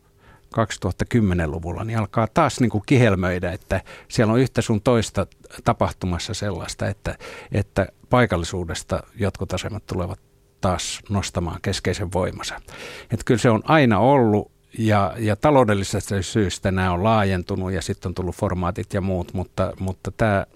2010-luvulla, 0.52 1.84
niin 1.84 1.98
alkaa 1.98 2.26
taas 2.34 2.60
niin 2.60 2.70
kuin 2.70 2.82
kihelmöidä, 2.86 3.52
että 3.52 3.80
siellä 4.08 4.32
on 4.32 4.40
yhtä 4.40 4.62
sun 4.62 4.82
toista 4.82 5.26
tapahtumassa 5.64 6.34
sellaista, 6.34 6.88
että, 6.88 7.18
että 7.52 7.86
paikallisuudesta 8.10 9.02
jotkut 9.14 9.52
asemat 9.52 9.86
tulevat 9.86 10.20
taas 10.60 11.00
nostamaan 11.08 11.58
keskeisen 11.62 12.12
voimansa. 12.12 12.60
Että 13.02 13.24
kyllä 13.24 13.40
se 13.40 13.50
on 13.50 13.62
aina 13.64 13.98
ollut 13.98 14.52
ja, 14.78 15.14
ja 15.18 15.36
taloudellisesta 15.36 16.22
syystä 16.22 16.70
nämä 16.70 16.92
on 16.92 17.04
laajentunut 17.04 17.72
ja 17.72 17.82
sitten 17.82 18.10
on 18.10 18.14
tullut 18.14 18.36
formaatit 18.36 18.94
ja 18.94 19.00
muut, 19.00 19.34
mutta, 19.34 19.72
mutta 19.78 20.10
tämä 20.10 20.46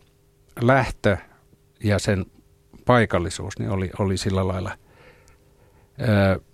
lähtö 0.60 1.16
ja 1.84 1.98
sen 1.98 2.26
paikallisuus 2.84 3.58
niin 3.58 3.70
oli, 3.70 3.90
oli 3.98 4.16
sillä 4.16 4.48
lailla– 4.48 4.72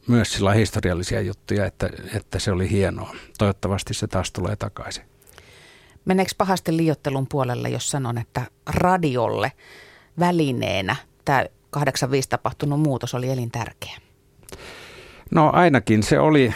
myös 0.09 0.33
sillä 0.33 0.53
historiallisia 0.53 1.21
juttuja, 1.21 1.67
että, 1.67 1.91
että 2.17 2.39
se 2.39 2.53
oli 2.53 2.71
hienoa. 2.71 3.15
Toivottavasti 3.39 3.95
se 3.95 4.07
taas 4.07 4.33
tulee 4.33 4.57
takaisin. 4.57 5.05
Meneekö 6.05 6.33
pahasti 6.39 6.77
liiottelun 6.77 7.27
puolelle, 7.31 7.69
jos 7.69 7.91
sanon, 7.91 8.19
että 8.19 8.43
radiolle 8.67 9.53
välineenä 10.19 10.97
tämä 11.25 11.45
85 11.71 12.29
tapahtunut 12.29 12.81
muutos 12.81 13.15
oli 13.15 13.31
elintärkeä? 13.31 13.97
No 15.31 15.51
ainakin 15.51 16.03
se 16.03 16.19
oli, 16.19 16.55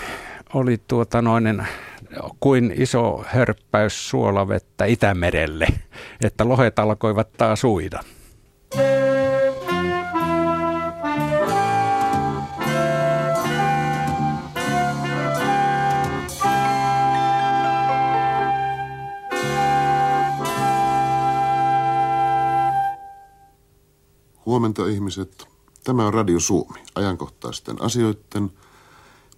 oli 0.54 0.80
tuota 0.88 1.22
noinen, 1.22 1.66
kuin 2.40 2.72
iso 2.76 3.24
hörppäys 3.26 4.08
suolavettä 4.10 4.84
Itämerelle, 4.84 5.66
että 6.20 6.48
lohet 6.48 6.78
alkoivat 6.78 7.32
taas 7.32 7.64
uida. 7.64 8.00
Huomenta 24.46 24.86
ihmiset. 24.86 25.48
Tämä 25.84 26.06
on 26.06 26.14
Radio 26.14 26.40
Suomi, 26.40 26.78
ajankohtaisten 26.94 27.82
asioiden, 27.82 28.52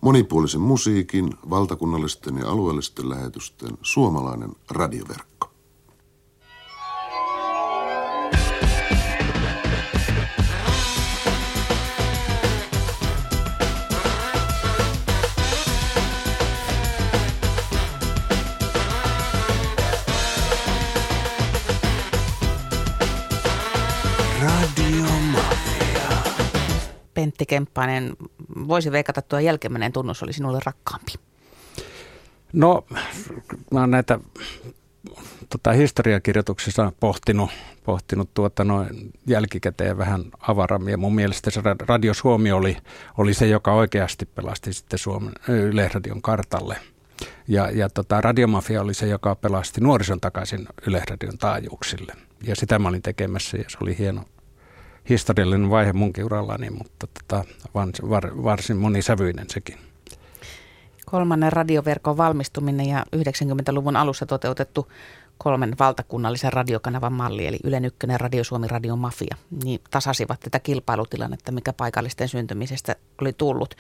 Monipuolisen 0.01 0.61
musiikin, 0.61 1.35
valtakunnallisten 1.51 2.37
ja 2.37 2.49
alueellisten 2.51 3.09
lähetysten 3.09 3.79
suomalainen 3.83 4.51
radioverkko. 4.71 5.48
Pentti 27.19 27.47
Kemppainen, 27.47 28.17
voisi 28.69 28.93
veikata 28.93 29.23
tuo 29.23 29.39
jälkimmäinen 29.39 29.93
tunnus 29.93 30.23
oli 30.23 30.33
sinulle 30.33 30.61
rakkaampi? 30.67 31.13
No, 32.53 32.87
mä 33.73 33.81
oon 33.81 33.91
näitä 33.91 34.19
tota, 35.51 35.73
historiakirjoituksissa 35.73 36.93
pohtinut, 37.01 37.51
pohtinut 37.85 38.35
tuota, 38.35 38.65
noin 38.65 39.11
jälkikäteen 39.27 39.99
vähän 39.99 40.25
avarammin. 40.41 40.91
Ja 40.91 40.99
mun 40.99 41.15
mielestä 41.15 41.51
se 41.51 41.61
Radio 41.89 42.15
Suomi 42.15 42.53
oli, 42.53 42.77
oli 43.17 43.35
se, 43.35 43.47
joka 43.47 43.73
oikeasti 43.73 44.27
pelasti 44.27 44.73
sitten 44.73 44.99
Suomen 44.99 45.33
Yleisradion 45.49 46.23
kartalle. 46.23 46.77
Ja, 47.49 47.71
ja 47.71 47.89
tota, 47.89 48.21
Radiomafia 48.21 48.83
oli 48.83 48.95
se, 48.95 49.07
joka 49.07 49.35
pelasti 49.35 49.81
nuorison 49.81 50.21
takaisin 50.21 50.69
Yleisradion 50.87 51.39
taajuuksille. 51.39 52.13
Ja 52.43 52.57
sitä 52.57 52.79
mä 52.79 52.89
olin 52.89 53.03
tekemässä 53.03 53.57
ja 53.57 53.65
se 53.69 53.79
oli 53.83 53.99
hieno, 53.99 54.25
historiallinen 55.09 55.71
vaihe 55.71 55.93
munkin 55.93 56.25
urallani, 56.25 56.71
mutta 56.71 57.07
tota, 57.07 57.45
var, 58.09 58.45
varsin 58.45 58.77
monisävyinen 58.77 59.47
sekin. 59.51 59.79
Kolmannen 61.07 61.53
radioverkon 61.53 62.17
valmistuminen 62.17 62.87
ja 62.87 63.05
90-luvun 63.17 63.97
alussa 63.97 64.27
toteutettu 64.27 64.89
kolmen 65.39 65.75
valtakunnallisen 65.79 66.53
radiokanavan 66.53 67.13
malli, 67.13 67.47
eli 67.47 67.59
Ylen 67.65 67.85
Ykkönen, 67.85 68.21
Radio 68.21 68.45
Suomi, 68.45 68.69
Radio 68.69 68.97
Mafia, 68.97 69.37
niin 69.65 69.81
tasasivat 69.91 70.41
tätä 70.41 70.61
kilpailutilannetta, 70.61 71.53
mikä 71.53 71.73
paikallisten 71.73 72.29
syntymisestä 72.29 72.97
oli 73.21 73.33
tullut. 73.33 73.75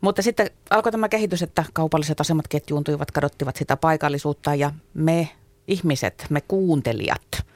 Mutta 0.00 0.22
sitten 0.22 0.50
alkoi 0.70 0.92
tämä 0.92 1.08
kehitys, 1.08 1.42
että 1.42 1.64
kaupalliset 1.72 2.20
asemat 2.20 2.48
ketjuuntuivat, 2.48 3.10
kadottivat 3.10 3.56
sitä 3.56 3.76
paikallisuutta 3.76 4.54
ja 4.54 4.72
me 4.94 5.28
ihmiset, 5.68 6.26
me 6.30 6.40
kuuntelijat, 6.40 7.46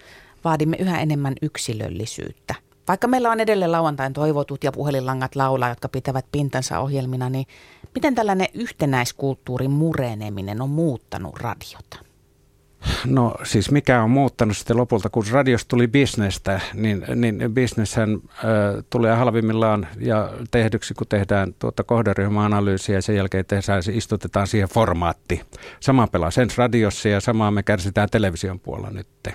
vaadimme 0.44 0.76
yhä 0.80 1.00
enemmän 1.00 1.34
yksilöllisyyttä– 1.42 2.54
vaikka 2.88 3.08
meillä 3.08 3.30
on 3.30 3.40
edelleen 3.40 3.72
lauantain 3.72 4.12
toivotut 4.12 4.64
ja 4.64 4.72
puhelinlangat 4.72 5.36
laulaa, 5.36 5.68
jotka 5.68 5.88
pitävät 5.88 6.26
pintansa 6.32 6.78
ohjelmina, 6.78 7.30
niin 7.30 7.46
miten 7.94 8.14
tällainen 8.14 8.48
yhtenäiskulttuurin 8.54 9.70
mureneminen 9.70 10.62
on 10.62 10.70
muuttanut 10.70 11.40
radiota? 11.40 12.08
No 13.06 13.34
siis 13.44 13.70
mikä 13.70 14.02
on 14.02 14.10
muuttanut 14.10 14.56
sitten 14.56 14.76
lopulta, 14.76 15.10
kun 15.10 15.24
radiosta 15.30 15.68
tuli 15.68 15.88
bisnestä, 15.88 16.60
niin, 16.74 17.04
niin 17.14 17.54
bisneshän 17.54 18.10
äh, 18.14 18.84
tulee 18.90 19.14
halvimmillaan 19.14 19.86
ja 20.00 20.30
tehdyksi, 20.50 20.94
kun 20.94 21.06
tehdään 21.06 21.54
tuota 21.58 21.84
kohderyhmäanalyysiä 21.84 22.94
ja 22.94 23.02
sen 23.02 23.16
jälkeen 23.16 23.44
tehdään, 23.46 23.82
se 23.82 23.92
istutetaan 23.92 24.46
siihen 24.46 24.68
formaatti. 24.68 25.42
Sama 25.80 26.06
pelaa 26.06 26.30
sen 26.30 26.48
radiossa 26.56 27.08
ja 27.08 27.20
samaa 27.20 27.50
me 27.50 27.62
kärsitään 27.62 28.08
television 28.10 28.60
puolella 28.60 28.90
nytte. 28.90 29.34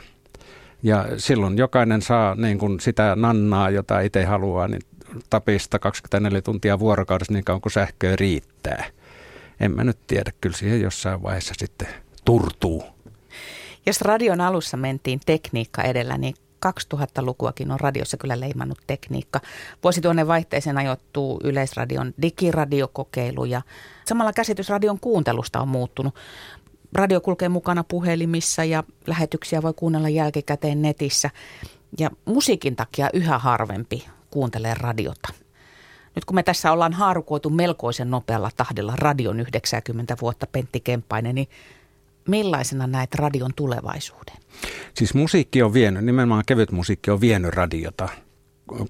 Ja 0.83 1.05
silloin 1.17 1.57
jokainen 1.57 2.01
saa 2.01 2.35
niin 2.35 2.57
kuin 2.57 2.79
sitä 2.79 3.15
nannaa, 3.15 3.69
jota 3.69 3.99
itse 3.99 4.23
haluaa, 4.23 4.67
niin 4.67 4.81
tapista 5.29 5.79
24 5.79 6.41
tuntia 6.41 6.79
vuorokaudessa 6.79 7.33
niin 7.33 7.43
kauan 7.43 7.61
kuin 7.61 7.73
sähköä 7.73 8.15
riittää. 8.15 8.85
En 9.59 9.71
mä 9.71 9.83
nyt 9.83 9.97
tiedä, 10.07 10.31
kyllä 10.41 10.57
siihen 10.57 10.81
jossain 10.81 11.23
vaiheessa 11.23 11.53
sitten 11.57 11.87
turtuu. 12.25 12.83
Jos 13.85 14.01
radion 14.01 14.41
alussa 14.41 14.77
mentiin 14.77 15.19
tekniikka 15.25 15.81
edellä, 15.81 16.17
niin 16.17 16.35
2000-lukuakin 16.65 17.71
on 17.71 17.79
radiossa 17.79 18.17
kyllä 18.17 18.39
leimannut 18.39 18.79
tekniikka. 18.87 19.39
Vuosituhannen 19.83 20.27
vaihteeseen 20.27 20.77
ajoittuu 20.77 21.39
Yleisradion 21.43 22.13
digiradiokokeilu 22.21 23.45
ja 23.45 23.61
samalla 24.05 24.33
käsitys 24.33 24.69
radion 24.69 24.99
kuuntelusta 24.99 25.61
on 25.61 25.67
muuttunut 25.67 26.15
radio 26.95 27.21
kulkee 27.21 27.49
mukana 27.49 27.83
puhelimissa 27.83 28.63
ja 28.63 28.83
lähetyksiä 29.07 29.61
voi 29.61 29.73
kuunnella 29.75 30.09
jälkikäteen 30.09 30.81
netissä. 30.81 31.29
Ja 31.99 32.09
musiikin 32.25 32.75
takia 32.75 33.09
yhä 33.13 33.39
harvempi 33.39 34.05
kuuntelee 34.29 34.73
radiota. 34.73 35.33
Nyt 36.15 36.25
kun 36.25 36.35
me 36.35 36.43
tässä 36.43 36.71
ollaan 36.71 36.93
haarukoitu 36.93 37.49
melkoisen 37.49 38.11
nopealla 38.11 38.49
tahdilla 38.57 38.93
radion 38.95 39.39
90 39.39 40.17
vuotta 40.21 40.47
Pentti 40.47 40.79
Kemppainen, 40.79 41.35
niin 41.35 41.47
millaisena 42.27 42.87
näet 42.87 43.15
radion 43.15 43.51
tulevaisuuden? 43.55 44.35
Siis 44.93 45.13
musiikki 45.13 45.61
on 45.61 45.73
vienyt, 45.73 46.05
nimenomaan 46.05 46.43
kevyt 46.45 46.71
musiikki 46.71 47.11
on 47.11 47.21
vienyt 47.21 47.53
radiota 47.53 48.09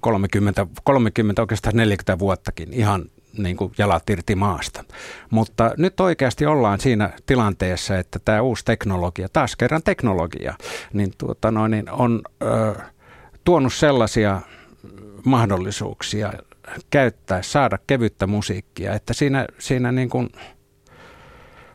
30, 0.00 0.66
30 0.84 1.42
oikeastaan 1.42 1.76
40 1.76 2.18
vuottakin 2.18 2.72
ihan 2.72 3.04
niin 3.38 3.56
kuin 3.56 3.72
jalat 3.78 4.10
irti 4.10 4.34
maasta. 4.34 4.84
Mutta 5.30 5.70
nyt 5.76 6.00
oikeasti 6.00 6.46
ollaan 6.46 6.80
siinä 6.80 7.10
tilanteessa, 7.26 7.98
että 7.98 8.18
tämä 8.24 8.42
uusi 8.42 8.64
teknologia, 8.64 9.28
taas 9.32 9.56
kerran 9.56 9.82
teknologia, 9.82 10.54
niin, 10.92 11.12
tuota 11.18 11.50
noin, 11.50 11.70
niin 11.70 11.90
on 11.90 12.22
ö, 12.42 12.74
tuonut 13.44 13.72
sellaisia 13.72 14.40
mahdollisuuksia 15.24 16.32
käyttää, 16.90 17.42
saada 17.42 17.78
kevyttä 17.86 18.26
musiikkia, 18.26 18.94
että 18.94 19.14
siinä, 19.14 19.46
siinä 19.58 19.92
niin 19.92 20.08
kuin 20.08 20.28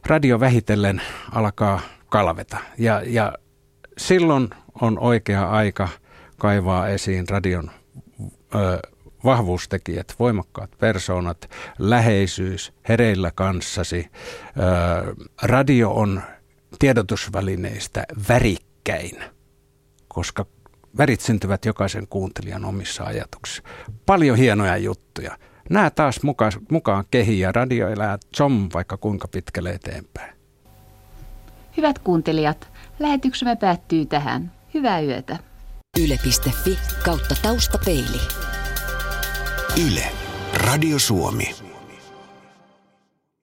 radio 0.06 0.40
vähitellen 0.40 1.02
alkaa 1.32 1.80
kalveta. 2.10 2.58
Ja, 2.78 3.02
ja 3.06 3.34
silloin 3.98 4.50
on 4.82 5.00
oikea 5.00 5.50
aika 5.50 5.90
kaivaa 6.38 6.88
esiin 6.88 7.30
radion 7.30 7.72
ö, 8.56 8.80
vahvuustekijät, 9.24 10.16
voimakkaat 10.20 10.72
persoonat, 10.80 11.50
läheisyys, 11.80 12.74
hereillä 12.90 13.32
kanssasi. 13.36 14.08
Radio 15.42 15.92
on 15.92 16.22
tiedotusvälineistä 16.80 18.04
värikkäin, 18.30 19.24
koska 20.08 20.46
värit 20.98 21.22
syntyvät 21.22 21.66
jokaisen 21.66 22.08
kuuntelijan 22.08 22.66
omissa 22.66 23.04
ajatuksissa. 23.04 23.64
Paljon 24.06 24.38
hienoja 24.38 24.78
juttuja. 24.78 25.38
Nämä 25.70 25.90
taas 25.90 26.24
mukaan, 26.24 26.52
mukaan 26.72 27.06
kehi 27.12 27.40
ja 27.40 27.52
radio 27.52 27.90
elää 27.90 28.18
zom 28.38 28.70
vaikka 28.74 28.98
kuinka 28.98 29.28
pitkälle 29.28 29.70
eteenpäin. 29.70 30.34
Hyvät 31.78 32.00
kuuntelijat, 32.00 32.68
lähetyksemme 33.00 33.56
päättyy 33.56 34.06
tähän. 34.06 34.52
Hyvää 34.74 35.02
yötä. 35.02 35.38
Yle.fi 36.00 36.80
kautta 37.06 37.36
taustapeili. 37.42 38.20
Yle. 39.78 40.12
Radio 40.54 41.00
Suomi. 41.00 41.69